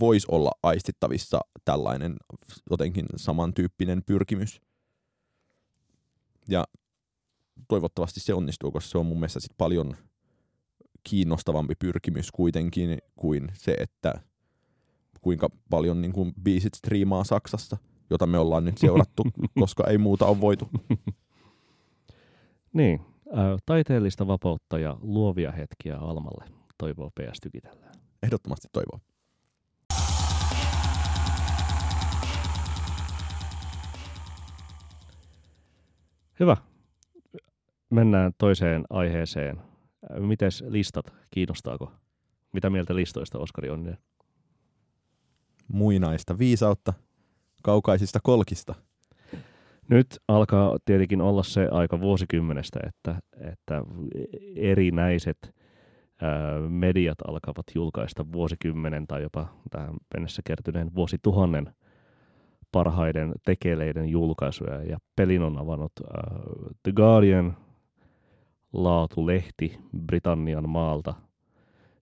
voisi 0.00 0.26
olla 0.30 0.50
aistittavissa 0.62 1.40
tällainen 1.64 2.16
jotenkin 2.70 3.06
samantyyppinen 3.16 4.02
pyrkimys. 4.06 4.60
Ja 6.48 6.64
toivottavasti 7.68 8.20
se 8.20 8.34
onnistuu, 8.34 8.72
koska 8.72 8.90
se 8.90 8.98
on 8.98 9.06
mun 9.06 9.16
mielestä 9.16 9.40
sit 9.40 9.52
paljon 9.58 9.96
kiinnostavampi 11.02 11.74
pyrkimys 11.78 12.32
kuitenkin 12.32 12.98
kuin 13.16 13.48
se, 13.54 13.76
että 13.78 14.14
kuinka 15.20 15.48
paljon 15.70 16.00
niin 16.00 16.12
kuin 16.12 16.32
biisit 16.42 16.74
striimaa 16.74 17.24
Saksassa, 17.24 17.76
jota 18.10 18.26
me 18.26 18.38
ollaan 18.38 18.64
nyt 18.64 18.78
seurattu, 18.78 19.22
koska 19.60 19.86
ei 19.86 19.98
muuta 19.98 20.26
ole 20.26 20.40
voitu. 20.40 20.68
Niin, 22.72 23.00
äh, 23.38 23.58
taiteellista 23.66 24.26
vapautta 24.26 24.78
ja 24.78 24.96
luovia 25.00 25.52
hetkiä 25.52 25.96
Almalle, 25.96 26.44
toivoo 26.78 27.10
PS 27.10 27.40
Tykitellään. 27.42 27.94
Ehdottomasti 28.22 28.68
toivoo. 28.72 29.00
Hyvä. 36.40 36.56
Mennään 37.90 38.32
toiseen 38.38 38.84
aiheeseen. 38.90 39.60
Mites 40.18 40.64
listat? 40.68 41.14
Kiinnostaako? 41.30 41.92
Mitä 42.52 42.70
mieltä 42.70 42.96
listoista, 42.96 43.38
Oskari 43.38 43.70
Onninen? 43.70 43.98
Muinaista 45.68 46.38
viisautta 46.38 46.92
kaukaisista 47.62 48.18
kolkista. 48.22 48.74
Nyt 49.88 50.06
alkaa 50.28 50.76
tietenkin 50.84 51.20
olla 51.20 51.42
se 51.42 51.68
aika 51.70 52.00
vuosikymmenestä, 52.00 52.80
että, 52.86 53.20
että 53.50 53.82
erinäiset 54.56 55.54
ää, 56.22 56.60
mediat 56.68 57.18
alkavat 57.28 57.66
julkaista 57.74 58.32
vuosikymmenen 58.32 59.06
tai 59.06 59.22
jopa 59.22 59.48
tähän 59.70 59.94
mennessä 60.14 60.42
kertyneen 60.44 60.94
vuosituhannen 60.94 61.74
parhaiden 62.72 63.32
tekeleiden 63.44 64.08
julkaisuja. 64.08 64.82
Ja 64.82 64.98
pelin 65.16 65.42
on 65.42 65.58
avannut 65.58 65.92
uh, 66.00 66.10
The 66.82 66.92
Guardian, 66.92 67.56
laatulehti 68.72 69.78
Britannian 70.06 70.68
maalta, 70.68 71.14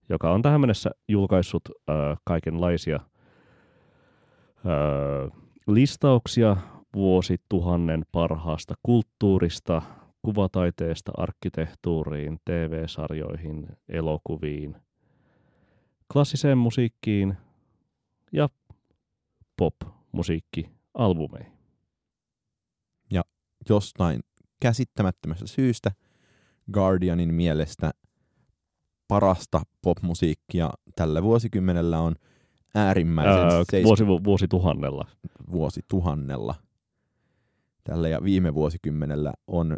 joka 0.09 0.31
on 0.31 0.41
tähän 0.41 0.61
mennessä 0.61 0.89
julkaissut 1.07 1.61
uh, 1.69 1.95
kaikenlaisia 2.23 2.99
uh, 4.65 5.31
listauksia 5.67 6.57
vuosituhannen 6.95 8.05
parhaasta 8.11 8.75
kulttuurista, 8.83 9.81
kuvataiteesta, 10.21 11.11
arkkitehtuuriin, 11.17 12.39
TV-sarjoihin, 12.45 13.67
elokuviin, 13.89 14.75
klassiseen 16.13 16.57
musiikkiin 16.57 17.37
ja 18.31 18.49
pop 19.57 19.75
musiikkialbumeihin. 20.11 21.51
Ja 23.11 23.23
jostain 23.69 24.21
käsittämättömästä 24.59 25.47
syystä 25.47 25.91
Guardianin 26.71 27.33
mielestä 27.33 27.91
parasta 29.07 29.61
popmusiikkia 29.81 30.69
tällä 30.95 31.23
vuosikymmenellä 31.23 31.99
on 31.99 32.15
äärimmäisen... 32.75 33.33
Ää, 33.33 33.63
seis... 33.71 33.83
vuosi, 33.83 34.07
vuosituhannella. 34.07 35.07
Vuosituhannella. 35.51 36.55
Tällä 37.83 38.07
ja 38.07 38.23
viime 38.23 38.53
vuosikymmenellä 38.53 39.33
on 39.47 39.77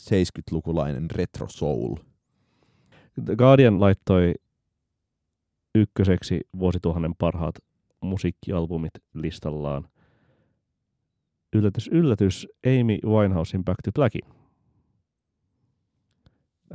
70-lukulainen 0.00 1.10
retro 1.10 1.48
soul. 1.48 1.96
The 3.24 3.36
Guardian 3.36 3.80
laittoi 3.80 4.34
ykköseksi 5.74 6.40
vuosituhannen 6.58 7.14
parhaat 7.18 7.54
musiikkialbumit 8.02 8.92
listallaan. 9.14 9.88
Yllätys, 11.56 11.88
yllätys, 11.88 12.48
Amy 12.66 12.98
Winehousein 13.06 13.64
Back 13.64 13.78
to 13.84 13.92
Blackin, 13.92 14.22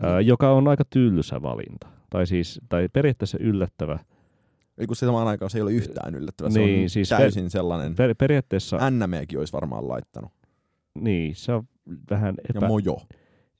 ää, 0.01 0.21
joka 0.21 0.51
on 0.51 0.67
aika 0.67 0.83
tylsä 0.89 1.41
valinta. 1.41 1.87
Tai 2.09 2.27
siis, 2.27 2.61
tai 2.69 2.89
periaatteessa 2.93 3.37
yllättävä. 3.41 3.99
Eli 4.77 4.87
kun 4.87 4.95
se 4.95 5.05
samaan 5.05 5.27
aikaan 5.27 5.49
se 5.49 5.57
ei 5.57 5.61
ole 5.61 5.71
yhtään 5.71 6.15
yllättävä, 6.15 6.49
se 6.49 6.59
niin, 6.59 6.83
on 6.83 6.89
siis 6.89 7.09
täysin 7.09 7.43
per, 7.43 7.49
sellainen. 7.49 7.95
Per, 7.95 8.15
periaatteessa... 8.15 8.89
NMEkin 8.89 9.39
olisi 9.39 9.53
varmaan 9.53 9.87
laittanut. 9.87 10.31
Niin, 10.95 11.35
se 11.35 11.51
on 11.51 11.67
vähän 12.09 12.35
epä, 12.49 12.59
ja 12.61 12.67
mojo. 12.67 12.97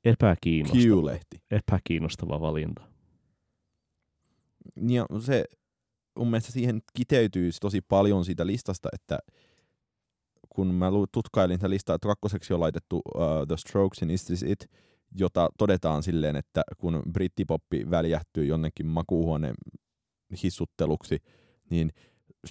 epäkiinnostava, 0.06 1.12
epäkiinnostava 1.52 2.42
valinta. 2.42 2.82
Ja 4.88 5.06
se, 5.20 5.46
mun 6.18 6.28
mielestä 6.28 6.52
siihen 6.52 6.82
kiteytyy 6.94 7.50
tosi 7.62 7.82
paljon 7.82 8.26
siitä 8.26 8.48
listasta, 8.48 8.90
että 8.94 9.20
kun 10.50 10.74
mä 10.74 10.92
tutkailin 11.12 11.58
sitä 11.58 11.70
listaa, 11.70 11.96
että 11.96 12.08
kakkoseksi 12.08 12.54
on 12.54 12.60
laitettu 12.60 12.96
uh, 12.96 13.22
The 13.48 13.58
Strokes 13.58 14.02
in 14.02 14.10
Is 14.10 14.26
This 14.26 14.44
It, 14.44 14.68
jota 15.16 15.50
todetaan 15.58 16.04
silleen, 16.04 16.36
että 16.36 16.62
kun 16.78 17.04
brittipoppi 17.12 17.90
väljähtyy 17.90 18.46
jonnekin 18.46 18.86
makuuhuoneen 18.86 19.56
hissutteluksi, 20.44 21.18
niin 21.70 21.92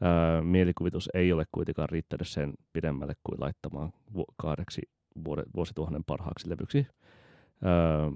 ää, 0.00 0.42
mielikuvitus 0.42 1.10
ei 1.14 1.32
ole 1.32 1.44
kuitenkaan 1.52 1.88
riittänyt 1.88 2.28
sen 2.28 2.52
pidemmälle 2.72 3.14
kuin 3.24 3.40
laittamaan 3.40 3.92
vu- 4.14 4.34
kahdeksi 4.36 4.82
vuosituhannen 5.56 6.04
parhaaksi 6.04 6.50
levyksi 6.50 6.86
ää, 7.64 8.10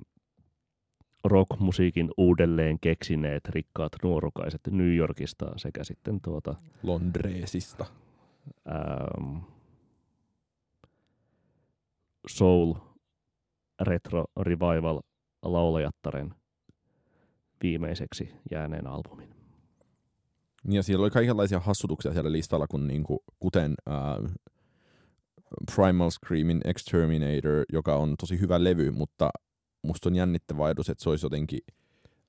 rockmusiikin 1.25 2.11
uudelleen 2.17 2.81
keksineet 2.81 3.49
rikkaat 3.49 3.93
nuorukaiset 4.03 4.61
New 4.71 4.97
Yorkista 4.97 5.47
sekä 5.57 5.85
sitten 5.85 6.21
tuota... 6.21 6.55
Londreesista. 6.83 7.87
Ähm, 8.69 9.37
soul 12.29 12.75
retro 13.81 14.25
revival 14.41 15.01
laulajattaren 15.43 16.35
viimeiseksi 17.63 18.33
jääneen 18.51 18.87
albumin. 18.87 19.29
Ja 20.69 20.83
siellä 20.83 21.03
oli 21.03 21.11
kaikenlaisia 21.11 21.61
hassutuksia 21.61 22.13
siellä 22.13 22.33
listalla, 22.33 22.67
kun 22.67 22.87
niinku, 22.87 23.25
kuten 23.41 23.75
äh, 23.89 24.33
Primal 25.75 26.11
Screaming 26.11 26.61
Exterminator, 26.65 27.65
joka 27.73 27.97
on 27.97 28.15
tosi 28.21 28.41
hyvä 28.41 28.65
levy, 28.65 28.91
mutta 28.91 29.31
musta 29.83 30.09
on 30.09 30.15
jännittävä 30.15 30.65
ajatus, 30.65 30.91
että 30.91 31.03
se 31.03 31.11
olisi 31.11 31.27
jotenkin 31.27 31.61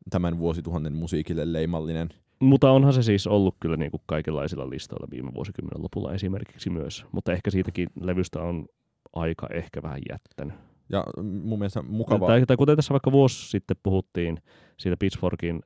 tämän 0.10 0.40
vuosituhannen 0.40 0.94
musiikille 0.94 1.54
leimallinen. 1.54 2.10
Mutta 2.40 2.72
onhan 2.72 2.94
se 2.94 3.04
siis 3.04 3.28
ollut 3.28 3.56
kyllä 3.60 3.78
niin 3.78 3.92
kuin 3.92 4.02
kaikenlaisilla 4.06 4.70
listoilla 4.70 5.08
viime 5.12 5.34
vuosikymmenen 5.34 5.84
lopulla 5.84 6.14
esimerkiksi 6.14 6.70
myös. 6.70 7.06
Mutta 7.12 7.34
ehkä 7.34 7.52
siitäkin 7.52 7.88
levystä 8.02 8.42
on 8.42 8.66
aika 9.14 9.48
ehkä 9.54 9.82
vähän 9.82 10.00
jättänyt. 10.10 10.71
Ja 10.92 11.04
mun 11.24 11.60
mielestä 11.60 11.82
mukavaa. 11.82 12.28
Tai, 12.28 12.46
tai 12.46 12.58
kuten 12.58 12.76
tässä 12.76 12.92
vaikka 12.92 13.12
vuosi 13.12 13.50
sitten 13.50 13.78
puhuttiin 13.84 14.38
siitä 14.78 14.98
Pitchforkin 14.98 15.62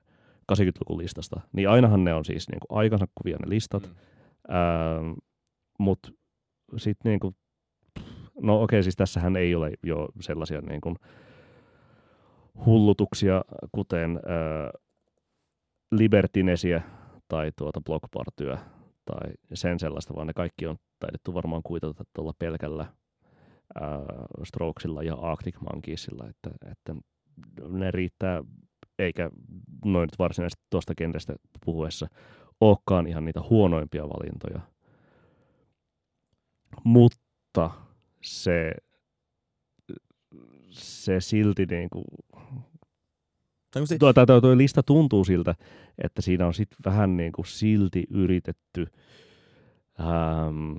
80-luvun 0.51 0.97
listasta, 0.97 1.41
niin 1.53 1.69
ainahan 1.69 2.03
ne 2.03 2.13
on 2.13 2.25
siis 2.25 2.49
niin 2.49 2.59
kuin 2.59 2.77
aikansa 2.79 3.07
kuvia 3.15 3.37
ne 3.37 3.49
listat. 3.49 3.83
Mm. 3.83 4.55
Ähm, 4.55 5.13
Mutta 5.79 6.11
sitten 6.77 7.09
niin 7.09 7.19
kuin, 7.19 7.35
no 8.41 8.61
okei, 8.61 8.83
siis 8.83 8.95
tässähän 8.95 9.35
ei 9.35 9.55
ole 9.55 9.71
jo 9.83 10.09
sellaisia 10.19 10.61
niin 10.61 10.81
kuin, 10.81 10.95
hullutuksia, 12.65 13.41
kuten 13.71 14.11
äh, 14.11 14.81
Libertinesiä 15.91 16.81
tai 17.27 17.51
tuota 17.55 17.81
Blockpartyä 17.81 18.57
tai 19.05 19.31
sen 19.53 19.79
sellaista, 19.79 20.15
vaan 20.15 20.27
ne 20.27 20.33
kaikki 20.33 20.67
on 20.67 20.77
taidettu 20.99 21.33
varmaan 21.33 21.63
kuitata 21.63 22.03
tuolla 22.13 22.33
pelkällä 22.39 22.85
Strokesilla 24.43 25.03
ja 25.03 25.15
Arctic 25.15 25.55
Monkeysilla, 25.61 26.29
että, 26.29 26.49
että 26.71 26.95
ne 27.69 27.91
riittää, 27.91 28.43
eikä 28.99 29.29
noin 29.85 30.07
nyt 30.07 30.19
varsinaisesti 30.19 30.63
tuosta 30.69 30.95
kentästä 30.95 31.35
puhuessa 31.65 32.07
olekaan 32.61 33.07
ihan 33.07 33.25
niitä 33.25 33.41
huonoimpia 33.49 34.03
valintoja. 34.03 34.61
Mutta 36.83 37.71
se 38.21 38.71
se 40.69 41.21
silti 41.21 41.65
niin 41.65 41.89
kuin, 41.89 42.05
tuo, 43.99 44.13
tuo, 44.13 44.41
tuo 44.41 44.57
lista 44.57 44.83
tuntuu 44.83 45.25
siltä, 45.25 45.55
että 46.03 46.21
siinä 46.21 46.47
on 46.47 46.53
sitten 46.53 46.77
vähän 46.85 47.17
niin 47.17 47.31
kuin 47.31 47.45
silti 47.45 48.03
yritetty 48.09 48.87
ähm, 49.99 50.77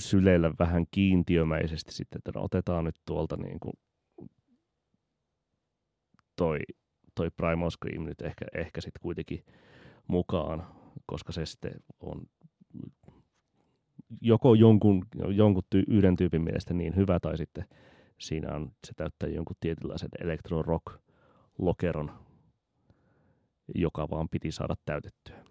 syleillä 0.00 0.52
vähän 0.58 0.86
kiintiömäisesti 0.90 1.92
sitten, 1.92 2.18
että 2.18 2.32
no 2.34 2.44
otetaan 2.44 2.84
nyt 2.84 3.00
tuolta 3.06 3.36
niin 3.36 3.60
kuin 3.60 3.72
toi, 6.36 6.58
toi 7.14 7.30
Primal 7.30 7.70
Scream 7.70 8.04
nyt 8.04 8.22
ehkä, 8.22 8.44
ehkä 8.54 8.80
sitten 8.80 9.00
kuitenkin 9.02 9.44
mukaan, 10.08 10.66
koska 11.06 11.32
se 11.32 11.46
sitten 11.46 11.72
on 12.00 12.22
joko 14.20 14.54
jonkun, 14.54 15.06
jonkun 15.34 15.62
ty, 15.70 15.84
yhden 15.88 16.16
tyypin 16.16 16.42
mielestä 16.42 16.74
niin 16.74 16.96
hyvä 16.96 17.20
tai 17.20 17.36
sitten 17.36 17.64
siinä 18.18 18.54
on, 18.54 18.72
se 18.86 18.92
täyttää 18.96 19.28
jonkun 19.28 19.56
tietynlaisen 19.60 20.08
electro-rock-lokeron, 20.20 22.10
joka 23.74 24.10
vaan 24.10 24.28
piti 24.28 24.52
saada 24.52 24.74
täytettyä. 24.84 25.44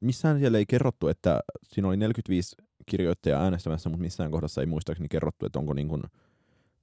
Missään 0.00 0.38
siellä 0.38 0.58
ei 0.58 0.66
kerrottu, 0.66 1.08
että 1.08 1.40
siinä 1.64 1.88
oli 1.88 1.96
45 1.96 2.56
kirjoittajaa 2.86 3.42
äänestämässä, 3.42 3.88
mutta 3.88 4.02
missään 4.02 4.30
kohdassa 4.30 4.60
ei 4.60 4.66
muistaakseni 4.66 5.08
kerrottu, 5.08 5.46
että 5.46 5.58
onko 5.58 5.72
niin 5.72 5.88
kuin 5.88 6.02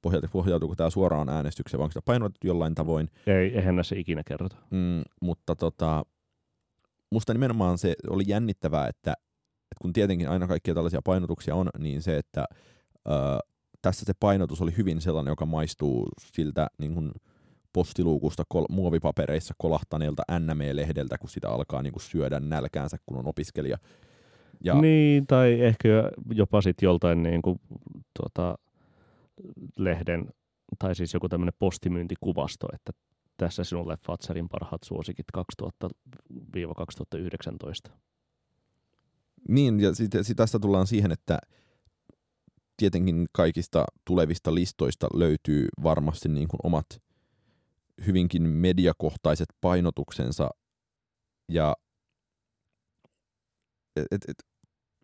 pohjalta, 0.02 0.28
pohjautuuko 0.32 0.76
tämä 0.76 0.90
suoraan 0.90 1.30
äänestykseen, 1.30 1.80
vai 1.80 1.84
onko 1.84 1.92
sitä 1.92 2.02
painotettu 2.06 2.48
jollain 2.48 2.76
tavoin. 2.76 3.10
Ei, 3.28 3.56
eihän 3.56 3.76
näissä 3.76 3.96
ikinä 3.96 4.24
kerrota. 4.26 4.56
Mm, 4.70 5.02
mutta 5.22 5.56
tota, 5.56 6.06
musta 7.12 7.34
nimenomaan 7.34 7.78
se 7.78 7.96
oli 8.10 8.24
jännittävää, 8.28 8.88
että, 8.88 9.12
että 9.12 9.82
kun 9.82 9.94
tietenkin 9.94 10.30
aina 10.30 10.48
kaikkia 10.48 10.74
tällaisia 10.74 11.02
painotuksia 11.04 11.56
on, 11.56 11.70
niin 11.80 12.02
se, 12.02 12.18
että 12.18 12.46
ö, 13.08 13.12
tässä 13.82 14.06
se 14.06 14.14
painotus 14.20 14.62
oli 14.62 14.78
hyvin 14.78 15.02
sellainen, 15.02 15.32
joka 15.32 15.46
maistuu 15.46 16.10
siltä 16.34 16.68
niin 16.78 16.94
kuin 16.94 17.12
postiluukusta 17.74 18.44
kol- 18.50 18.66
muovipapereissa 18.70 19.54
kolahtaneelta 19.58 20.24
NME-lehdeltä, 20.40 21.18
kun 21.18 21.30
sitä 21.30 21.50
alkaa 21.50 21.82
niin 21.82 21.94
kuin 21.94 22.04
syödä 22.04 22.40
nälkäänsä, 22.40 22.98
kun 23.06 23.18
on 23.18 23.28
opiskelija. 23.28 23.78
Ja... 24.64 24.82
Niin, 24.82 25.28
tai 25.28 25.62
ehkä 25.62 25.90
jopa 26.32 26.62
sitten 26.62 26.88
joltain 26.88 27.24
niin 27.24 27.42
kuin, 27.42 27.60
tuota, 28.20 28.58
lehden, 29.78 30.30
tai 30.80 30.96
siis 30.96 31.14
joku 31.14 31.30
tämmöinen 31.30 31.54
postimyyntikuvasto, 31.60 32.68
että 32.74 32.92
tässä 33.38 33.64
sinulle 33.64 33.98
Fatserin 34.06 34.50
parhaat 34.50 34.84
suosikit 34.84 35.26
2000-2019. 37.88 37.92
Niin, 39.48 39.80
ja 39.80 39.96
sitten 39.96 40.24
sit 40.24 40.38
tästä 40.38 40.60
tullaan 40.60 40.88
siihen, 40.88 41.12
että 41.12 41.40
tietenkin 42.78 43.28
kaikista 43.32 43.86
tulevista 44.06 44.56
listoista 44.56 45.08
löytyy 45.14 45.68
varmasti 45.84 46.30
niin 46.30 46.48
kuin 46.48 46.60
omat 46.64 46.86
hyvinkin 48.06 48.50
mediakohtaiset 48.50 49.50
painotuksensa. 49.62 50.50
Ja 51.50 51.76
et, 53.96 54.24
et, 54.28 54.51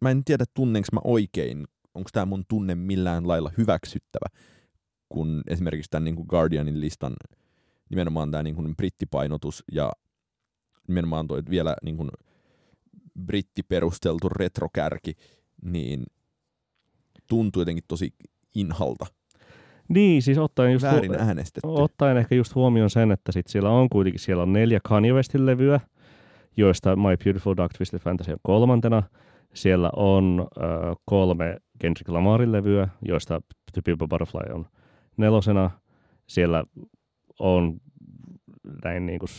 mä 0.02 0.12
en 0.12 0.24
tiedä 0.24 0.46
tunnenko 0.54 0.88
mä 0.94 1.00
oikein, 1.04 1.68
onko 1.94 2.10
tämä 2.14 2.26
mun 2.26 2.44
tunne 2.48 2.76
millään 2.76 3.28
lailla 3.28 3.52
hyväksyttävä, 3.58 4.26
kun 5.10 5.44
esimerkiksi 5.48 5.90
tämän 5.92 6.04
niin 6.04 6.16
kuin 6.16 6.26
Guardianin 6.30 6.82
listan 6.82 7.14
nimenomaan 7.90 8.32
tämä 8.32 8.44
niin 8.44 8.56
kuin 8.56 8.76
brittipainotus 8.76 9.64
ja 9.72 9.92
nimenomaan 10.88 11.28
toi 11.28 11.44
vielä 11.50 11.76
niin 11.84 11.98
kuin 11.98 12.10
brittiperusteltu 13.26 14.30
retrokärki, 14.30 15.14
niin 15.62 16.04
tuntuu 17.28 17.62
jotenkin 17.62 17.84
tosi 17.88 18.14
inhalta. 18.56 19.06
Niin, 19.90 20.22
siis 20.22 20.38
ottaen, 20.38 20.74
just 20.74 20.84
Väärin 20.86 21.12
hu- 21.12 21.22
äänestetty. 21.22 21.68
ottaen 21.68 22.18
ehkä 22.18 22.36
just 22.36 22.56
huomioon 22.56 22.90
sen, 22.90 23.12
että 23.12 23.32
sit 23.32 23.48
siellä 23.48 23.70
on 23.70 23.90
kuitenkin 23.90 24.20
siellä 24.20 24.44
on 24.44 24.54
neljä 24.54 24.80
Kanye 24.84 25.14
Westin 25.14 25.46
levyä, 25.46 25.80
joista 26.58 26.96
My 26.96 27.18
Beautiful 27.24 27.54
Dark 27.58 27.74
Twisted 27.74 28.00
Fantasy 28.00 28.32
on 28.32 28.38
kolmantena. 28.44 29.04
Siellä 29.58 29.90
on 29.96 30.48
äh, 30.58 30.96
kolme 31.06 31.58
Kendrick 31.80 32.10
Lamarin 32.10 32.52
levyä, 32.52 32.88
joista 33.02 33.42
The 33.74 33.82
People 33.86 34.08
Butterfly 34.08 34.54
on 34.54 34.66
nelosena. 35.18 35.72
Siellä 36.28 36.64
on 37.40 37.78
näin 38.84 39.06
niin 39.06 39.20
kuin 39.20 39.30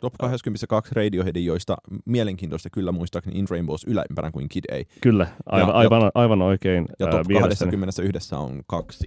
Top 0.00 0.14
22 0.18 0.94
Radioheadin, 0.94 1.44
joista 1.44 1.76
mielenkiintoista 2.04 2.70
kyllä 2.70 2.92
muistaakseni 2.92 3.38
In 3.38 3.46
Rainbows 3.50 3.84
ylämpänä 3.84 4.30
kuin 4.30 4.48
Kid 4.48 4.64
A. 4.72 4.84
Kyllä, 5.00 5.26
aivan, 5.46 5.68
ja, 5.68 5.74
aivan, 5.74 6.10
aivan 6.14 6.42
oikein. 6.42 6.86
Ja 6.98 7.06
top 7.06 7.26
21 7.40 8.34
on 8.34 8.62
kaksi 8.66 9.06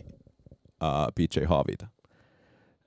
uh, 0.84 1.08
PJ 1.16 1.46
Harveyta. 1.46 1.88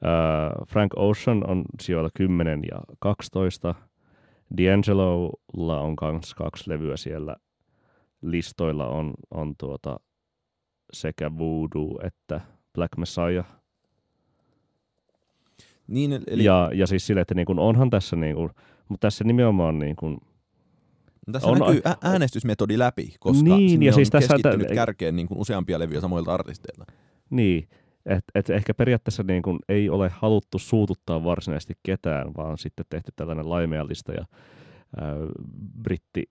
Uh, 0.02 0.66
Frank 0.68 0.92
Ocean 0.96 1.50
on 1.50 1.64
sijoilla 1.80 2.10
10 2.14 2.62
ja 2.70 2.80
12. 2.98 3.74
D'Angelolla 4.54 5.80
on 5.80 5.96
kans 5.96 6.34
kaksi 6.34 6.70
levyä 6.70 6.96
siellä 6.96 7.36
listoilla 8.22 8.86
on, 8.86 9.14
on 9.30 9.54
tuota 9.58 10.00
sekä 10.92 11.38
Voodoo 11.38 12.00
että 12.04 12.40
Black 12.74 12.96
Messiah. 12.96 13.46
Niin, 15.86 16.20
eli. 16.26 16.44
Ja, 16.44 16.70
ja 16.74 16.86
siis 16.86 17.06
sille, 17.06 17.20
että 17.20 17.34
niin 17.34 17.46
kuin 17.46 17.58
onhan 17.58 17.90
tässä, 17.90 18.16
niin 18.16 18.36
mutta 18.88 19.06
tässä 19.06 19.24
nimenomaan 19.24 19.78
niin 19.78 19.96
kuin, 19.96 20.18
tässä 21.32 21.48
on- 21.48 21.58
näkyy 21.58 21.80
äänestysmetodi 22.02 22.78
läpi, 22.78 23.14
koska 23.20 23.56
Niin, 23.56 23.82
ja 23.82 23.90
on 23.90 23.94
siis 23.94 24.10
tässä- 24.10 24.34
keskittynyt 24.34 24.66
tä- 24.66 24.74
kärkeen 24.74 25.16
niin 25.16 25.28
kuin 25.28 25.38
useampia 25.40 25.78
levyjä 25.78 26.00
samoilta 26.00 26.34
artisteilta. 26.34 26.84
niin, 27.30 27.68
että 28.06 28.32
et 28.34 28.50
ehkä 28.50 28.74
periaatteessa 28.74 29.22
niin 29.22 29.42
kuin 29.42 29.58
ei 29.68 29.90
ole 29.90 30.08
haluttu 30.08 30.58
suututtaa 30.58 31.24
varsinaisesti 31.24 31.74
ketään, 31.82 32.34
vaan 32.36 32.58
sitten 32.58 32.86
tehty 32.90 33.12
tällainen 33.16 33.50
laimeallista 33.50 34.12
ja 34.12 34.24
ää, 34.96 35.14
britti 35.82 36.30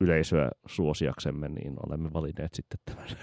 yleisöä 0.00 0.50
suosiaksemme, 0.66 1.48
niin 1.48 1.74
olemme 1.86 2.12
valinneet 2.12 2.54
sitten 2.54 2.78
tämän 2.84 3.06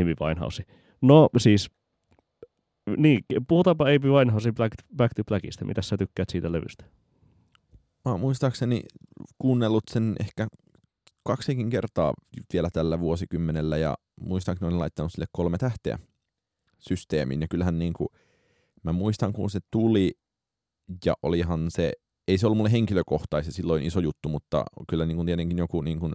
Amy 0.00 0.14
Winehouse. 0.20 0.64
No 1.02 1.28
siis, 1.38 1.70
niin, 2.96 3.24
puhutaanpa 3.48 3.84
Amy 3.84 4.12
Winehousein 4.12 4.54
Black, 4.54 4.72
Back 4.96 5.14
to 5.14 5.24
Blackista. 5.24 5.64
Mitä 5.64 5.82
sä 5.82 5.96
tykkäät 5.96 6.28
siitä 6.30 6.52
levystä? 6.52 6.84
Mä 8.04 8.16
muistaakseni 8.16 8.82
kuunnellut 9.38 9.84
sen 9.90 10.14
ehkä 10.20 10.46
kaksikin 11.24 11.70
kertaa 11.70 12.14
vielä 12.52 12.68
tällä 12.72 13.00
vuosikymmenellä 13.00 13.76
ja 13.76 13.94
muistaakseni 14.20 14.68
olen 14.68 14.78
laittanut 14.78 15.12
sille 15.12 15.26
kolme 15.32 15.58
tähteä 15.58 15.98
systeemiin. 16.78 17.40
Ja 17.40 17.48
kyllähän 17.48 17.78
niin 17.78 17.92
kuin, 17.92 18.08
mä 18.82 18.92
muistan 18.92 19.32
kun 19.32 19.50
se 19.50 19.60
tuli 19.70 20.12
ja 21.04 21.14
olihan 21.22 21.70
se, 21.70 21.92
ei 22.28 22.38
se 22.38 22.46
ollut 22.46 22.56
mulle 22.56 22.72
henkilökohtaisesti 22.72 23.56
silloin 23.56 23.82
iso 23.82 24.00
juttu, 24.00 24.28
mutta 24.28 24.64
kyllä 24.88 25.06
niin 25.06 25.16
kuin 25.16 25.26
tietenkin 25.26 25.58
joku 25.58 25.82
niin 25.82 26.00
kuin 26.00 26.14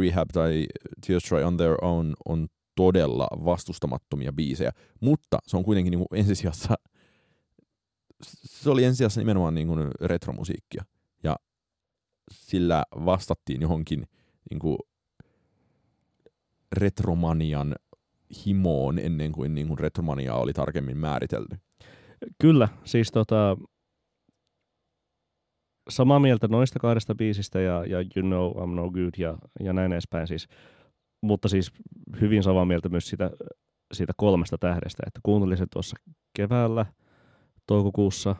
Rehab 0.00 0.28
tai 0.32 0.66
Tears 1.06 1.24
Try 1.24 1.42
on 1.42 1.56
Their 1.56 1.76
Own 1.82 2.14
on 2.24 2.46
todella 2.76 3.28
vastustamattomia 3.44 4.32
biisejä, 4.32 4.72
mutta 5.00 5.38
se 5.46 5.56
on 5.56 5.64
kuitenkin 5.64 5.90
niin 5.90 6.06
kuin 6.08 6.20
ensisijassa 6.20 6.74
se 8.44 8.70
oli 8.70 8.84
ensisijassa 8.84 9.20
nimenomaan 9.20 9.54
niin 9.54 9.68
kuin 9.68 9.90
retromusiikkia 10.00 10.84
sillä 12.30 12.84
vastattiin 13.04 13.62
johonkin 13.62 14.06
niin 14.50 14.58
kuin 14.58 14.78
retromanian 16.76 17.74
himoon 18.46 18.98
ennen 18.98 19.32
kuin, 19.32 19.54
niin 19.54 19.68
kuin 19.68 19.78
retromania 19.78 20.34
oli 20.34 20.52
tarkemmin 20.52 20.96
määritelty. 20.96 21.56
Kyllä, 22.38 22.68
siis 22.84 23.12
tota, 23.12 23.56
samaa 25.90 26.20
mieltä 26.20 26.48
noista 26.48 26.78
kahdesta 26.78 27.14
biisistä 27.14 27.60
ja, 27.60 27.84
ja 27.86 27.98
You 27.98 28.26
Know 28.26 28.52
I'm 28.52 28.74
No 28.74 28.90
Good 28.90 29.14
ja, 29.18 29.38
ja 29.60 29.72
näin 29.72 29.92
edespäin 29.92 30.28
siis. 30.28 30.48
Mutta 31.22 31.48
siis 31.48 31.72
hyvin 32.20 32.42
samaa 32.42 32.64
mieltä 32.64 32.88
myös 32.88 33.08
siitä, 33.08 33.30
siitä 33.92 34.12
kolmesta 34.16 34.58
tähdestä, 34.58 35.02
että 35.06 35.20
kuuntelin 35.22 35.56
sen 35.56 35.68
tuossa 35.72 35.96
keväällä, 36.36 36.86
toukokuussa 37.66 38.36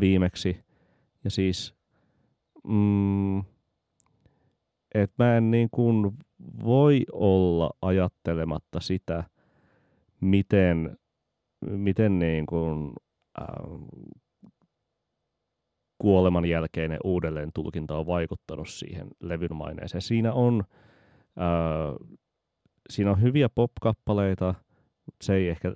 viimeksi 0.00 0.64
ja 1.24 1.30
siis 1.30 1.75
mm, 2.66 3.38
et 4.94 5.12
mä 5.18 5.36
en 5.36 5.50
niin 5.50 5.68
kuin 5.70 6.12
voi 6.64 7.04
olla 7.12 7.70
ajattelematta 7.82 8.80
sitä, 8.80 9.24
miten 10.20 10.96
miten 11.70 12.18
niin 12.18 12.46
kuin, 12.46 12.92
äh, 13.40 14.06
kuoleman 15.98 16.44
jälkeinen 16.44 16.98
uudelleen 17.04 17.50
tulkinta 17.54 17.98
on 17.98 18.06
vaikuttanut 18.06 18.68
siihen 18.68 19.08
levyn 19.20 19.56
maineeseen. 19.56 20.02
Siinä 20.02 20.32
on, 20.32 20.64
äh, 21.38 22.08
siinä 22.90 23.10
on 23.10 23.22
hyviä 23.22 23.48
pop-kappaleita, 23.48 24.54
se 25.22 25.34
ei 25.34 25.48
ehkä 25.48 25.72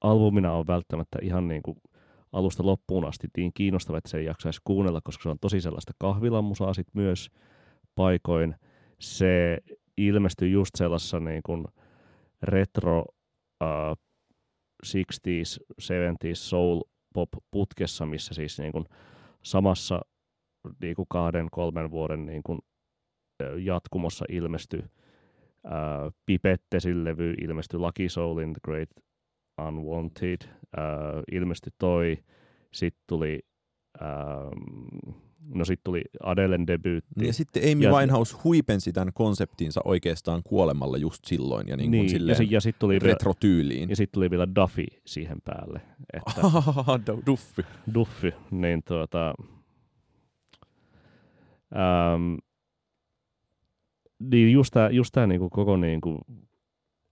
albumina 0.00 0.52
on 0.52 0.66
välttämättä 0.66 1.18
ihan 1.22 1.48
niin 1.48 1.62
kuin 1.62 1.76
alusta 2.32 2.66
loppuun 2.66 3.04
asti 3.04 3.28
niin 3.36 3.52
kiinnostava, 3.54 3.98
että 3.98 4.10
se 4.10 4.18
ei 4.18 4.24
jaksaisi 4.24 4.60
kuunnella, 4.64 5.00
koska 5.04 5.22
se 5.22 5.28
on 5.28 5.38
tosi 5.40 5.60
sellaista 5.60 5.92
kahvilamusaa 5.98 6.74
sit 6.74 6.86
myös 6.94 7.30
paikoin. 7.94 8.54
Se 9.00 9.58
ilmestyy 9.96 10.48
just 10.48 10.70
sellaisessa 10.74 11.20
niin 11.20 11.42
kuin 11.42 11.64
retro 12.42 13.04
äh, 13.62 13.96
60s, 14.86 15.64
70s 15.82 16.34
soul 16.34 16.80
pop 17.14 17.28
putkessa, 17.50 18.06
missä 18.06 18.34
siis 18.34 18.58
niin 18.58 18.72
kuin 18.72 18.84
samassa 19.42 20.00
niin 20.82 20.96
kuin 20.96 21.06
kahden, 21.08 21.48
kolmen 21.50 21.90
vuoden 21.90 22.26
niin 22.26 22.42
kuin 22.42 22.58
jatkumossa 23.58 24.24
ilmestyi 24.28 24.82
ää, 25.64 26.10
Pipettesin 26.26 27.04
levy, 27.04 27.34
ilmestyi 27.40 27.80
Lucky 27.80 28.08
Soulin 28.08 28.52
The 28.52 28.60
Great 28.64 28.88
Unwanted, 29.68 30.38
ää, 30.76 30.84
ilmestyi 31.32 31.72
toi, 31.78 32.18
sitten 32.72 33.04
tuli 33.06 33.38
ähm, 34.02 35.12
no 35.54 35.64
sitten 35.64 35.84
tuli 35.84 36.02
Adelen 36.22 36.66
debyytti. 36.66 37.26
Ja 37.26 37.32
sitten 37.32 37.62
Amy 37.72 37.84
Ja- 37.84 37.92
Winehouse 37.92 38.36
huipensi 38.44 38.92
tämän 38.92 39.12
konseptinsa 39.14 39.80
oikeastaan 39.84 40.42
kuolemalla 40.44 40.96
just 40.96 41.24
silloin 41.24 41.68
ja 41.68 41.76
niin 41.76 41.90
kuin 41.90 41.98
niin, 41.98 42.04
ja, 42.04 42.10
silleen 42.10 42.36
si- 42.36 42.48
ja 42.50 42.60
sitten 42.60 42.80
tuli, 42.80 42.92
vielä- 42.94 43.12
retrotyyliin. 43.12 43.90
ja 43.90 43.96
sit 43.96 44.12
tuli 44.12 44.30
vielä 44.30 44.46
Duffy 44.54 44.84
siihen 45.06 45.38
päälle. 45.44 45.80
Että 46.12 46.32
Du- 47.12 47.22
Duffi. 47.26 47.62
Duffy, 47.94 48.32
niin 48.50 48.82
tuota... 48.82 49.34
Ähm, 51.74 52.34
niin 54.30 54.52
just 54.52 54.70
tämä 54.74 54.90
just 54.90 55.10
tää 55.12 55.26
niinku 55.26 55.50
koko 55.50 55.76
niinku 55.76 56.18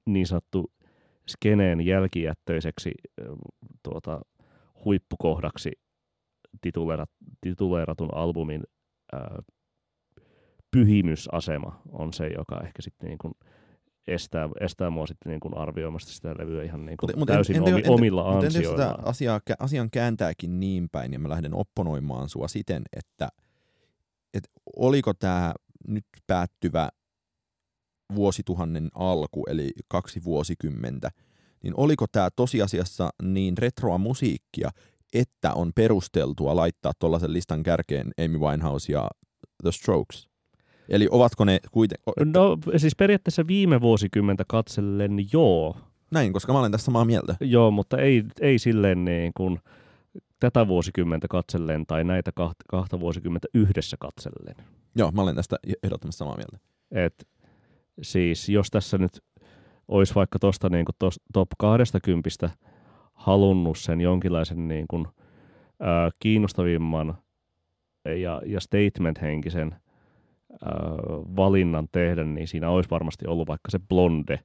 niin 0.07 0.27
sanottu 0.27 0.71
skeneen 1.31 1.81
jälkijättöiseksi 1.87 2.91
tuota, 3.83 4.21
huippukohdaksi 4.85 5.71
tituleerat, 6.61 7.11
tituleeratun 7.41 8.15
albumin 8.15 8.63
äh, 9.15 9.21
pyhimysasema 10.71 11.81
on 11.93 12.13
se, 12.13 12.27
joka 12.27 12.61
ehkä 12.65 12.83
sitten 12.83 13.09
niinku 13.09 13.31
estää, 14.07 14.49
estää 14.61 14.91
mua 14.91 15.07
sitten 15.07 15.31
niinku 15.31 15.51
arvioimasta 15.57 16.13
sitä 16.13 16.35
levyä 16.39 16.63
ihan 16.63 16.87
niinku 16.87 17.07
Mut- 17.07 17.17
mut 17.17 17.27
täysin 17.29 17.57
entä- 17.57 17.71
omi, 17.71 17.79
entä- 17.79 17.93
omilla 17.93 18.23
Mutta 18.33 18.47
entä 18.47 18.47
jos 18.47 18.53
sitä 18.55 18.71
ansioillaan. 18.71 19.09
asiaa, 19.09 19.41
asian 19.59 19.91
kääntääkin 19.91 20.61
niin 20.61 20.89
päin, 20.93 21.13
ja 21.13 21.19
mä 21.19 21.29
lähden 21.29 21.55
opponoimaan 21.55 22.29
sua 22.29 22.49
siten, 22.49 22.83
että, 22.97 23.29
että 24.35 24.49
oliko 24.77 25.15
tämä 25.15 25.55
nyt 25.89 26.05
päättyvä 26.27 26.89
vuosituhannen 28.15 28.89
alku, 28.95 29.45
eli 29.49 29.71
kaksi 29.89 30.25
vuosikymmentä, 30.25 31.11
niin 31.63 31.75
oliko 31.77 32.07
tämä 32.13 32.29
tosiasiassa 32.37 33.11
niin 33.23 33.59
retroa 33.59 33.99
musiikkia, 33.99 34.71
että 35.15 35.55
on 35.55 35.73
perusteltua 35.75 36.57
laittaa 36.57 36.93
tuollaisen 36.99 37.33
listan 37.33 37.63
kärkeen 37.63 38.11
Amy 38.25 38.39
Winehouse 38.39 38.93
ja 38.93 39.09
The 39.63 39.73
Strokes? 39.73 40.29
Eli 40.89 41.09
ovatko 41.11 41.45
ne 41.45 41.59
kuitenkin... 41.73 42.33
No 42.33 42.59
siis 42.77 42.97
periaatteessa 42.97 43.47
viime 43.47 43.81
vuosikymmentä 43.81 44.45
katsellen 44.49 45.19
joo, 45.33 45.77
Näin, 46.11 46.33
koska 46.33 46.53
mä 46.53 46.59
olen 46.59 46.73
tässä 46.73 46.85
samaa 46.85 47.05
mieltä. 47.05 47.37
joo 47.41 47.71
mutta 47.71 47.99
ei, 47.99 48.25
ei 48.41 48.59
silleen 48.59 49.05
niin 49.05 49.33
kuin 49.37 49.59
tätä 50.41 50.69
vuosikymmentä 50.69 51.29
katsellen 51.29 51.87
tai 51.87 52.05
näitä 52.05 52.33
kahta, 52.33 52.65
kahta 52.69 53.01
vuosikymmentä 53.01 53.49
yhdessä 53.55 53.97
katsellen. 54.01 54.55
Joo, 54.97 55.11
mä 55.11 55.23
olen 55.23 55.37
tästä 55.37 55.57
ehdottomasti 55.83 56.19
samaa 56.19 56.37
mieltä. 56.37 56.59
Et 56.91 57.29
siis 58.03 58.49
jos 58.49 58.71
tässä 58.71 58.99
nyt 58.99 59.21
olisi 59.89 60.15
vaikka 60.15 60.39
tuosta 60.39 60.69
niin 60.69 60.87
top 61.33 61.49
20 61.59 62.29
halunnut 63.13 63.79
sen 63.79 64.01
jonkinlaisen 64.01 64.69
niin 64.69 64.85
kuin, 64.91 65.07
ää, 65.81 66.11
kiinnostavimman 66.19 67.19
ja, 68.05 68.43
ja 68.47 68.61
statement-henkisen 68.61 69.75
ää, 69.75 70.71
valinnan 71.37 71.89
tehdä, 71.93 72.25
niin 72.25 72.49
siinä 72.49 72.71
olisi 72.71 72.91
varmasti 72.91 73.27
ollut 73.27 73.49
vaikka 73.49 73.71
se 73.71 73.79
Blonde 73.89 74.41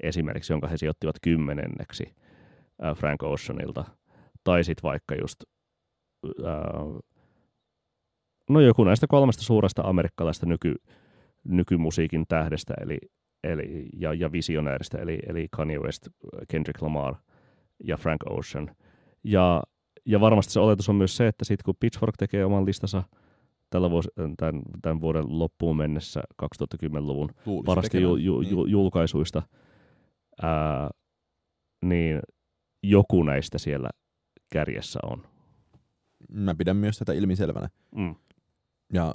esimerkiksi, 0.00 0.52
jonka 0.52 0.68
he 0.68 0.76
sijoittivat 0.76 1.16
kymmenenneksi 1.22 2.14
ää, 2.82 2.94
Frank 2.94 3.22
Oceanilta. 3.22 3.84
Tai 4.44 4.64
sitten 4.64 4.82
vaikka 4.82 5.14
just 5.14 5.44
ää, 6.44 7.02
no 8.50 8.60
joku 8.60 8.84
näistä 8.84 9.06
kolmesta 9.06 9.42
suuresta 9.42 9.82
amerikkalaista 9.82 10.46
nyky, 10.46 10.74
nykymusiikin 11.44 12.24
tähdestä 12.28 12.74
eli, 12.80 12.98
eli, 13.44 13.88
ja, 13.96 14.14
ja 14.14 14.32
visionääristä, 14.32 14.98
eli, 14.98 15.18
eli 15.26 15.48
Kanye 15.50 15.78
West, 15.78 16.08
Kendrick 16.48 16.82
Lamar 16.82 17.14
ja 17.84 17.96
Frank 17.96 18.20
Ocean. 18.30 18.76
Ja, 19.24 19.62
ja 20.06 20.20
varmasti 20.20 20.52
se 20.52 20.60
oletus 20.60 20.88
on 20.88 20.96
myös 20.96 21.16
se, 21.16 21.26
että 21.26 21.44
sitten 21.44 21.64
kun 21.64 21.74
Pitchfork 21.80 22.16
tekee 22.16 22.44
oman 22.44 22.66
listansa 22.66 23.02
tällä 23.70 23.90
vuosi, 23.90 24.08
tämän, 24.36 24.62
tämän 24.82 25.00
vuoden 25.00 25.38
loppuun 25.38 25.76
mennessä 25.76 26.20
2010-luvun 26.42 27.30
Luulisi 27.46 27.66
parasta 27.66 27.90
tekevän. 27.92 28.02
ju, 28.02 28.16
ju, 28.16 28.40
Niin. 28.40 28.50
ju, 28.50 28.66
julkaisuista, 28.66 29.42
ää, 30.42 30.90
niin 31.84 32.20
joku 32.82 33.22
näistä 33.22 33.58
siellä 33.58 33.90
kärjessä 34.52 35.00
on. 35.02 35.26
Mä 36.28 36.54
pidän 36.54 36.76
myös 36.76 36.98
tätä 36.98 37.12
ilmiselvänä. 37.12 37.68
Mm. 37.94 38.14
Ja 38.92 39.14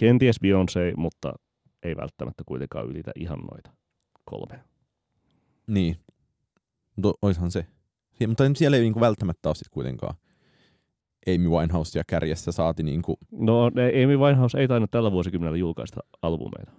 Kenties 0.00 0.36
Beyoncé, 0.42 0.96
mutta 0.96 1.32
ei 1.82 1.96
välttämättä 1.96 2.42
kuitenkaan 2.46 2.86
ylitä 2.86 3.10
ihan 3.16 3.38
noita 3.38 3.70
kolme. 4.24 4.60
Niin. 5.66 5.96
Mutta 6.96 7.18
oishan 7.22 7.50
se. 7.50 7.66
Sie- 8.12 8.26
mutta 8.26 8.44
siellä 8.54 8.76
ei 8.76 8.82
niinku 8.82 9.00
välttämättä 9.00 9.48
ole 9.48 9.54
sit 9.54 9.68
kuitenkaan 9.68 10.14
Amy 11.26 11.48
Winehousea 11.48 12.02
kärjessä 12.06 12.52
saati 12.52 12.82
niinku, 12.82 13.18
No 13.32 13.70
ne- 13.74 14.04
Amy 14.04 14.16
Winehouse 14.16 14.58
ei 14.58 14.68
tainnut 14.68 14.90
tällä 14.90 15.12
vuosikymmenellä 15.12 15.58
julkaista 15.58 16.00
albumeita. 16.22 16.72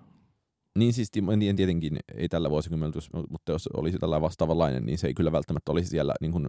niin 0.78 0.94
siis 0.94 1.12
en 1.50 1.56
tietenkin 1.56 1.98
ei 2.16 2.30
tällä 2.30 2.50
vuosikymmenellä, 2.50 3.02
mutta 3.30 3.52
jos 3.52 3.68
olisi 3.68 3.98
tällä 3.98 4.22
vastaavanlainen, 4.22 4.86
niin 4.86 4.98
se 4.98 5.08
ei 5.08 5.14
kyllä 5.14 5.32
välttämättä 5.32 5.72
olisi 5.72 5.90
siellä 5.90 6.14
niinku 6.22 6.40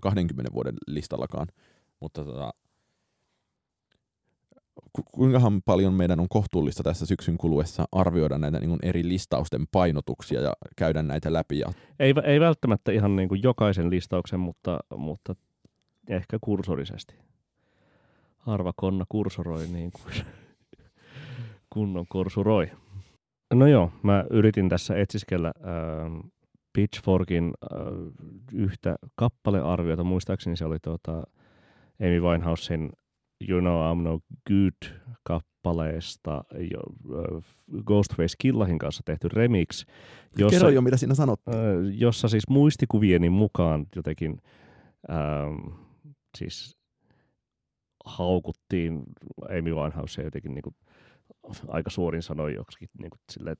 20 0.00 0.52
vuoden 0.54 0.74
listallakaan. 0.86 1.46
Mutta 2.00 2.24
tota, 2.24 2.50
kuinkahan 5.12 5.62
paljon 5.62 5.94
meidän 5.94 6.20
on 6.20 6.26
kohtuullista 6.28 6.82
tässä 6.82 7.06
syksyn 7.06 7.38
kuluessa 7.38 7.84
arvioida 7.92 8.38
näitä 8.38 8.60
niin 8.60 8.78
eri 8.82 9.08
listausten 9.08 9.66
painotuksia 9.72 10.40
ja 10.40 10.52
käydä 10.76 11.02
näitä 11.02 11.32
läpi. 11.32 11.58
Ja, 11.58 11.72
Ei, 11.98 12.14
ei 12.24 12.40
välttämättä 12.40 12.92
ihan 12.92 13.16
niin 13.16 13.28
kuin 13.28 13.42
jokaisen 13.42 13.90
listauksen, 13.90 14.40
mutta, 14.40 14.78
mutta 14.96 15.34
ehkä 16.08 16.38
kursorisesti. 16.40 17.14
Harva 18.38 18.72
konna 18.76 19.04
kursoroi 19.08 19.66
niin 19.66 19.90
kuin 19.92 20.14
kunnon 21.74 22.06
kursuroi. 22.08 22.70
No 23.54 23.66
joo, 23.66 23.90
mä 24.02 24.24
yritin 24.30 24.68
tässä 24.68 24.96
etsiskellä 24.96 25.52
ähm, 25.56 26.18
Pitchforkin 26.72 27.44
äh, 27.44 27.78
yhtä 28.52 28.96
kappalearviota. 29.16 30.04
Muistaakseni 30.04 30.56
se 30.56 30.64
oli 30.64 30.78
tuota 30.82 31.12
Amy 32.00 32.20
Winehousein 32.20 32.90
You 33.48 33.60
Know 33.60 33.92
I'm 33.92 34.02
No 34.02 34.20
Good 34.48 34.98
kappaleesta 35.22 36.44
jo, 36.72 36.80
Ghostface 37.86 38.34
Killahin 38.38 38.78
kanssa 38.78 39.02
tehty 39.04 39.28
remix, 39.28 39.84
jossa, 40.38 40.58
Kerro 40.58 40.70
jo, 40.70 40.82
mitä 40.82 40.96
siinä 40.96 41.14
sanot. 41.14 41.40
äh, 41.48 41.54
jossa 41.92 42.28
siis 42.28 42.48
muistikuvieni 42.48 43.30
mukaan 43.30 43.86
jotenkin 43.96 44.42
ähm, 45.10 45.78
siis 46.38 46.78
haukuttiin 48.04 49.02
Amy 49.58 49.74
Winehousea 49.74 50.24
jotenkin 50.24 50.54
niin 50.54 50.62
kuin, 50.62 50.74
aika 51.68 51.90
suorin 51.90 52.22
sanoin 52.22 52.54
joksikin 52.54 52.88
niin 52.98 53.10
kuin, 53.10 53.20
silleen, 53.32 53.56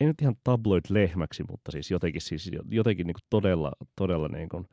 ei 0.00 0.06
nyt 0.06 0.22
ihan 0.22 0.34
tabloid-lehmäksi, 0.44 1.44
mutta 1.50 1.72
siis 1.72 1.90
jotenkin, 1.90 2.20
siis 2.20 2.50
jotenkin 2.70 3.06
niin 3.06 3.14
kuin 3.14 3.26
todella, 3.30 3.72
todella 3.96 4.28
niin 4.28 4.48
kuin 4.48 4.66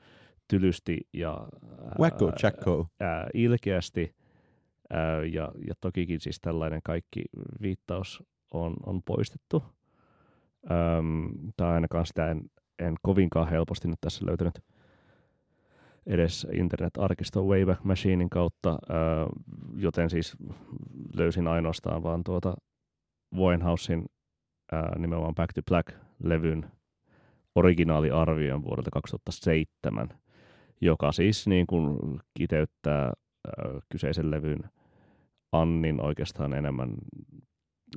tylysti 0.47 0.97
ja 1.14 1.47
Wacko 1.99 2.32
Jacko. 2.43 2.88
ää, 2.99 3.28
ilkeästi. 3.34 4.16
Ja, 5.34 5.52
ja 5.68 5.74
tokikin 5.82 6.20
siis 6.20 6.39
tällainen 6.42 6.82
kaikki 6.84 7.24
viittaus 7.62 8.24
on, 8.54 8.74
on 8.86 9.04
poistettu. 9.04 9.64
Öm, 10.72 11.30
tai 11.58 11.74
ainakaan 11.74 12.06
sitä 12.06 12.32
en, 12.32 12.42
en 12.80 12.96
kovinkaan 13.02 13.50
helposti 13.50 13.88
nyt 13.88 14.02
tässä 14.02 14.26
löytänyt 14.26 14.64
edes 16.06 16.48
internet-arkisto 16.54 17.44
Wayback 17.44 17.84
Machinein 17.84 18.30
kautta, 18.30 18.70
ää, 18.70 19.28
joten 19.76 20.10
siis 20.10 20.38
löysin 21.16 21.48
ainoastaan 21.48 22.04
vaan 22.04 22.24
tuota 22.24 22.54
Winehousein 23.36 24.06
ää, 24.72 25.00
nimenomaan 25.00 25.36
Back 25.36 25.54
to 25.54 25.62
Black-levyn 25.62 26.66
originaaliarvion 27.56 28.64
vuodelta 28.64 28.92
2007, 28.92 30.10
joka 30.82 31.12
siis 31.12 31.48
niin 31.48 31.68
kuin 31.68 31.98
kiteyttää 32.34 33.04
ää, 33.04 33.14
kyseisen 33.89 34.32
levyn 34.32 34.70
Annin 35.52 36.02
oikeastaan 36.02 36.54
enemmän 36.54 36.95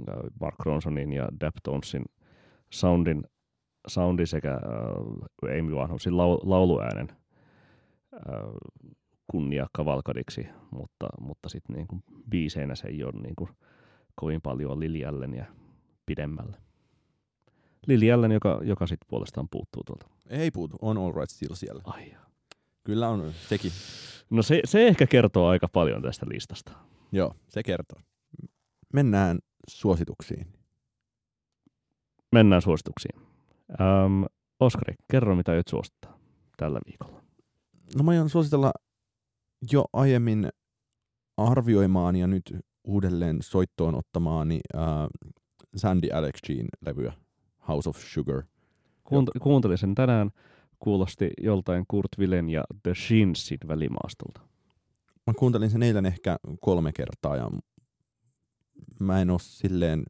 ää, 0.08 0.16
Mark 0.40 0.54
Ronsonin 0.64 1.12
ja 1.12 1.28
Deftonesin 1.40 2.04
soundin, 2.72 3.24
soundin 3.88 4.26
sekä 4.26 4.52
ää, 4.52 4.60
Amy 5.42 5.70
Winehousein 5.74 6.16
lau, 6.16 6.38
lauluäänen 6.42 7.08
ää, 8.12 8.42
kunnia 9.30 9.66
kavalkadiksi, 9.72 10.46
mutta, 10.70 11.06
mutta 11.20 11.48
sitten 11.48 11.76
niin 11.76 11.86
kuin 11.86 12.02
biiseinä 12.30 12.74
se 12.74 12.88
ei 12.88 13.04
ole 13.04 13.12
niin 13.22 13.36
kuin 13.36 13.50
kovin 14.14 14.40
paljon 14.40 14.78
Allen 15.08 15.34
ja 15.34 15.44
pidemmälle. 16.06 16.56
Lily 17.86 18.10
Allen, 18.10 18.32
joka, 18.32 18.60
joka 18.62 18.86
sitten 18.86 19.06
puolestaan 19.08 19.48
puuttuu 19.50 19.82
tuolta. 19.84 20.06
Ei 20.28 20.50
puutu, 20.50 20.76
on 20.82 20.98
All 20.98 21.12
Right 21.12 21.30
Still 21.30 21.54
siellä. 21.54 21.82
Ai. 21.84 22.14
Kyllä 22.84 23.08
on 23.08 23.32
sekin. 23.48 23.70
No 24.30 24.42
se, 24.42 24.60
se 24.64 24.86
ehkä 24.86 25.06
kertoo 25.06 25.46
aika 25.48 25.68
paljon 25.68 26.02
tästä 26.02 26.26
listasta. 26.28 26.72
Joo, 27.14 27.34
se 27.48 27.62
kertoo. 27.62 28.00
Mennään 28.92 29.38
suosituksiin. 29.68 30.46
Mennään 32.32 32.62
suosituksiin. 32.62 33.20
Öm, 33.70 34.24
Oskari, 34.60 34.94
kerro 35.10 35.36
mitä 35.36 35.52
aiot 35.52 35.68
suosittaa 35.68 36.18
tällä 36.56 36.80
viikolla. 36.86 37.22
No 37.96 38.04
mä 38.04 38.10
aion 38.10 38.30
suositella 38.30 38.72
jo 39.72 39.84
aiemmin 39.92 40.48
arvioimaan 41.36 42.16
ja 42.16 42.26
nyt 42.26 42.56
uudelleen 42.84 43.38
soittoon 43.42 43.94
ottamaani 43.94 44.60
äh, 44.76 44.82
Sandy 45.76 46.08
Alex 46.10 46.34
Jean 46.48 46.68
levyä 46.86 47.12
House 47.68 47.88
of 47.88 47.96
Sugar. 47.96 48.42
Kuunt- 49.04 49.38
kuuntelin 49.42 49.78
sen 49.78 49.94
tänään. 49.94 50.30
Kuulosti 50.78 51.30
joltain 51.40 51.84
Kurt 51.88 52.18
Willen 52.18 52.50
ja 52.50 52.64
The 52.82 52.94
Shinsin 52.94 53.58
välimaastolta. 53.68 54.40
Mä 55.26 55.34
kuuntelin 55.38 55.70
sen 55.70 55.82
eilen 55.82 56.06
ehkä 56.06 56.36
kolme 56.60 56.92
kertaa 56.92 57.36
ja 57.36 57.50
mä 59.00 59.20
en 59.20 59.30
oo 59.30 59.38
silleen, 59.38 60.04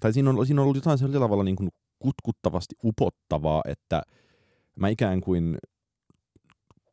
tai 0.00 0.12
siinä 0.12 0.30
on, 0.30 0.46
siinä 0.46 0.60
on 0.60 0.62
ollut 0.62 0.76
jotain 0.76 0.98
sillä 0.98 1.18
tavalla 1.18 1.44
niin 1.44 1.56
kuin 1.56 1.68
kutkuttavasti 1.98 2.74
upottavaa, 2.84 3.62
että 3.66 4.02
mä 4.76 4.88
ikään 4.88 5.20
kuin 5.20 5.58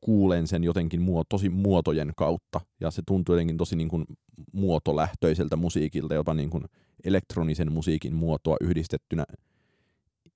kuulen 0.01 0.47
sen 0.47 0.63
jotenkin 0.63 1.01
muo, 1.01 1.23
tosi 1.29 1.49
muotojen 1.49 2.11
kautta. 2.17 2.61
Ja 2.79 2.91
se 2.91 3.01
tuntuu 3.07 3.35
jotenkin 3.35 3.57
tosi 3.57 3.75
niin 3.75 3.89
kuin 3.89 4.05
muotolähtöiseltä 4.51 5.55
musiikilta, 5.55 6.13
jopa 6.13 6.33
niin 6.33 6.49
kuin 6.49 6.63
elektronisen 7.03 7.71
musiikin 7.71 8.15
muotoa 8.15 8.57
yhdistettynä 8.61 9.25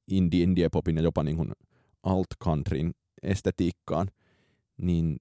indie, 0.08 0.44
indie 0.44 0.70
popin 0.70 0.96
ja 0.96 1.02
jopa 1.02 1.24
niin 1.24 1.38
kuin 1.38 1.52
alt 2.04 2.28
countryn 2.44 2.92
estetiikkaan, 3.24 4.08
niin 4.82 5.18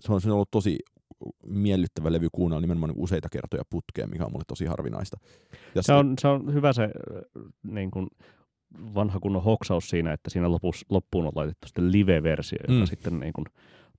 se 0.00 0.12
on, 0.12 0.20
ollut 0.26 0.50
tosi 0.50 0.78
miellyttävä 1.46 2.12
levy 2.12 2.28
kuunnella 2.32 2.60
nimenomaan 2.60 2.92
useita 2.96 3.28
kertoja 3.28 3.62
putkeen, 3.70 4.10
mikä 4.10 4.24
on 4.24 4.32
mulle 4.32 4.44
tosi 4.48 4.64
harvinaista. 4.64 5.16
Ja 5.74 5.82
Se 5.82 5.92
on, 5.92 6.14
se 6.20 6.28
on 6.28 6.54
hyvä 6.54 6.72
se 6.72 6.88
niin 7.62 7.90
kuin 7.90 8.06
vanha 8.94 9.20
kunnon 9.20 9.42
hoksaus 9.44 9.88
siinä, 9.90 10.12
että 10.12 10.30
siinä 10.30 10.50
lopus, 10.50 10.84
loppuun 10.88 11.26
on 11.26 11.32
laitettu 11.34 11.68
sitten 11.68 11.92
live-versio, 11.92 12.58
joka 12.68 12.80
Mm. 12.80 12.86
sitten 12.86 13.20
niin 13.20 13.32
kuin 13.32 13.44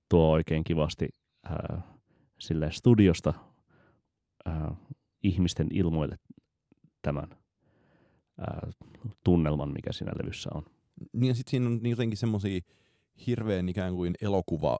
tuo 0.08 0.30
oikein 0.30 0.64
kivasti 0.64 1.08
ää, 1.44 1.82
sille 2.40 2.70
studiosta 2.72 3.34
ää, 4.44 4.74
ihmisten 5.22 5.68
ilmoille 5.72 6.16
tämän 7.02 7.28
ää, 8.38 8.68
tunnelman, 9.24 9.72
mikä 9.72 9.92
siinä 9.92 10.12
levyssä 10.22 10.50
on. 10.54 10.62
Niin 11.12 11.28
ja 11.28 11.34
sit 11.34 11.48
siinä 11.48 11.66
on 11.66 11.80
jotenkin 11.82 12.18
semmosia 12.18 12.60
hirveän 13.26 13.68
ikään 13.68 13.94
kuin 13.94 14.14
elokuva 14.22 14.78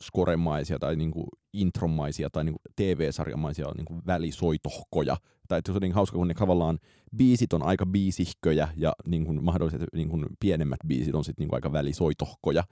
skoremaisia 0.00 0.78
tai 0.78 0.96
niinku 0.96 1.28
intromaisia 1.52 2.30
tai 2.30 2.44
niinku 2.44 2.60
TV-sarjamaisia 2.76 3.66
niinku 3.76 4.00
välisoitohkoja. 4.06 5.16
Tai 5.48 5.58
että 5.58 5.68
se 5.68 5.72
on 5.72 5.76
jotenkin 5.76 5.94
hauska, 5.94 6.16
kun 6.16 6.28
ne 6.28 6.34
tavallaan 6.34 6.78
biisit 7.16 7.52
on 7.52 7.62
aika 7.62 7.86
biisihköjä 7.86 8.68
ja 8.76 8.92
niinku 9.06 9.32
mahdolliset 9.32 9.82
niinku 9.94 10.18
pienemmät 10.40 10.78
biisit 10.86 11.14
on 11.14 11.24
sitten 11.24 11.42
niinku 11.42 11.54
aika 11.54 11.72
välisoitohkoja. 11.72 12.64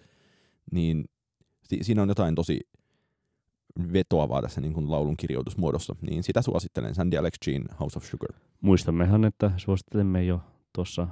Niin 0.72 1.04
si- 1.62 1.78
siinä 1.82 2.02
on 2.02 2.08
jotain 2.08 2.34
tosi 2.34 2.60
vetoavaa 3.92 4.42
tässä 4.42 4.60
niinku 4.60 4.90
laulun 4.90 5.16
kirjoitusmuodossa. 5.16 5.96
Niin 6.00 6.22
sitä 6.22 6.42
suosittelen. 6.42 6.94
Sandy 6.94 7.16
Alex 7.16 7.34
Jean, 7.46 7.64
House 7.80 7.98
of 7.98 8.04
Sugar. 8.04 8.30
Muistammehan, 8.60 9.24
että 9.24 9.50
suosittelemme 9.56 10.24
jo 10.24 10.40
tuossa 10.72 11.08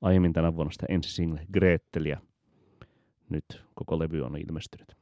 aiemmin 0.00 0.32
tänä 0.32 0.54
vuonna 0.56 0.72
sitä 0.72 0.86
ensi 0.88 1.12
single 1.12 1.46
Gretelia. 1.52 2.20
Nyt 3.30 3.44
koko 3.74 3.98
levy 3.98 4.22
on 4.22 4.36
ilmestynyt. 4.36 4.96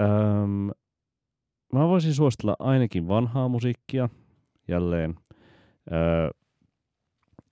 Öm, 0.00 0.70
mä 1.72 1.88
voisin 1.88 2.14
suositella 2.14 2.56
ainakin 2.58 3.08
vanhaa 3.08 3.48
musiikkia 3.48 4.08
jälleen 4.68 5.14
ö, 5.92 6.30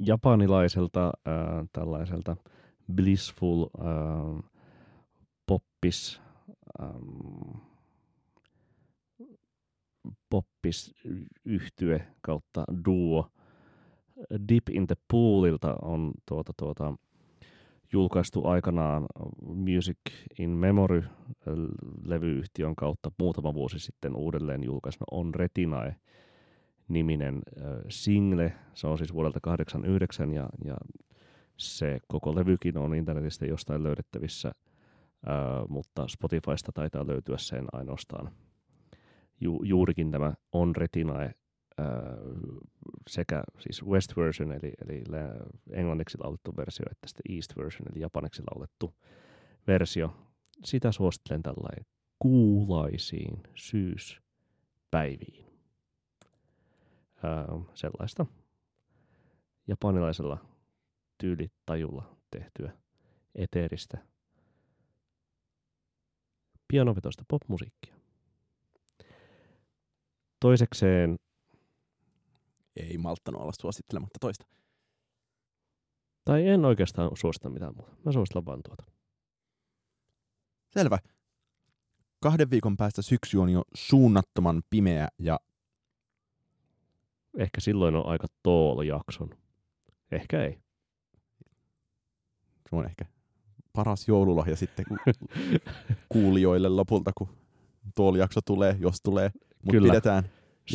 japanilaiselta 0.01 1.07
ö, 1.07 1.31
tällaiselta 1.73 2.37
blissful 2.93 3.63
ö, 3.63 4.43
poppis 5.47 6.21
ähm, 6.81 7.59
poppis 10.31 10.95
yhtye 11.45 12.07
kautta 12.21 12.65
duo. 12.85 13.31
Deep 14.49 14.69
in 14.71 14.87
the 14.87 14.97
Poolilta 15.11 15.77
on 15.83 16.13
tuota, 16.27 16.53
tuota, 16.57 16.95
julkaistu 17.93 18.47
aikanaan 18.47 19.07
Music 19.43 19.99
in 20.39 20.51
Memory-levyyhtiön 20.51 22.77
kautta 22.77 23.11
muutama 23.19 23.55
vuosi 23.55 23.79
sitten 23.79 24.17
uudelleen 24.17 24.65
julkaistu 24.65 25.05
On 25.11 25.35
Retinae 25.35 25.97
niminen 26.89 27.43
single. 27.89 28.53
Se 28.75 28.87
on 28.87 28.99
siis 28.99 29.15
vuodelta 29.15 29.39
89 29.43 30.35
ja, 30.35 30.49
ja 30.65 30.77
se 31.57 31.99
koko 32.09 32.35
levykin 32.35 32.79
on 32.79 32.95
internetistä 32.95 33.47
jostain 33.47 33.83
löydettävissä, 33.83 34.53
ää, 35.27 35.65
mutta 35.69 36.09
Spotifysta 36.09 36.73
taitaa 36.75 37.07
löytyä 37.07 37.39
sen 37.39 37.65
ainoastaan. 37.73 38.31
Ju, 39.41 39.63
juurikin 39.63 40.11
tämä 40.11 40.35
On 40.53 40.77
Retinae 40.77 41.35
sekä 43.09 43.43
siis 43.59 43.85
West 43.85 44.17
version 44.17 44.53
eli, 44.53 44.73
eli 44.85 45.03
englanniksi 45.71 46.19
laulettu 46.19 46.57
versio 46.57 46.85
että 46.91 47.09
sitten 47.09 47.37
East 47.37 47.57
version 47.57 47.89
eli 47.93 48.01
japaniksi 48.01 48.43
laulettu 48.55 48.95
versio. 49.67 50.17
Sitä 50.65 50.93
suosittelen 50.93 51.43
tällainen 51.43 51.87
kuulaisiin 52.19 53.43
syyspäiviin. 53.55 55.47
Ää, 57.23 57.47
sellaista 57.75 58.27
japanilaisella 59.69 60.39
tyylitajulla 61.19 62.17
tehtyä 62.31 62.73
eteeristä 63.35 63.99
pianovetoista 66.69 67.25
popmusiikkia. 67.29 67.95
Toisekseen 70.41 71.19
ei 72.77 72.99
malttanut 72.99 73.43
olla 73.43 73.53
suosittelematta 73.61 74.19
toista. 74.21 74.47
Tai 76.25 76.49
en 76.49 76.65
oikeastaan 76.65 77.11
suosita 77.15 77.51
mitään 77.51 77.75
muuta. 77.77 77.97
Mä 78.05 78.13
suosittelen 78.13 78.47
vaan 78.47 78.63
tuota. 78.63 78.85
Selvä. 80.71 80.99
Kahden 82.21 82.51
viikon 82.51 82.77
päästä 82.77 83.03
syksy 83.03 83.39
on 83.39 83.49
jo 83.49 83.63
suunnattoman 83.75 84.63
pimeä 84.71 85.09
ja... 85.19 85.41
Ehkä 87.39 87.61
silloin 87.61 87.97
on 87.97 88.07
aika 88.07 88.27
toolo 88.43 88.83
jakson. 88.83 89.31
Ehkä 90.11 90.43
ei. 90.43 90.59
Se 92.71 92.77
on 92.77 92.87
ehkä 92.87 93.05
paras 93.73 94.09
joululahja 94.09 94.57
sitten 94.57 94.87
kuulijoille 96.13 96.69
lopulta, 96.69 97.13
kun 97.19 97.29
tuoli 97.95 98.19
jakso 98.19 98.41
tulee, 98.41 98.77
jos 98.81 98.97
tulee. 99.03 99.31
Mutta 99.63 99.83
pidetään 99.83 100.31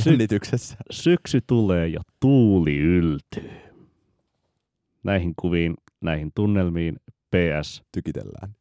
jännityksessä. 0.06 0.76
Sy- 0.92 1.04
syksy 1.04 1.42
tulee 1.48 1.88
ja 1.88 2.02
tuuli 2.20 2.78
yltyy. 2.78 3.52
Näihin 5.04 5.34
kuviin, 5.36 5.74
näihin 6.02 6.32
tunnelmiin, 6.36 6.96
PS. 7.32 7.84
Tykitellään. 7.92 8.56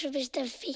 Jakso.fi 0.00 0.72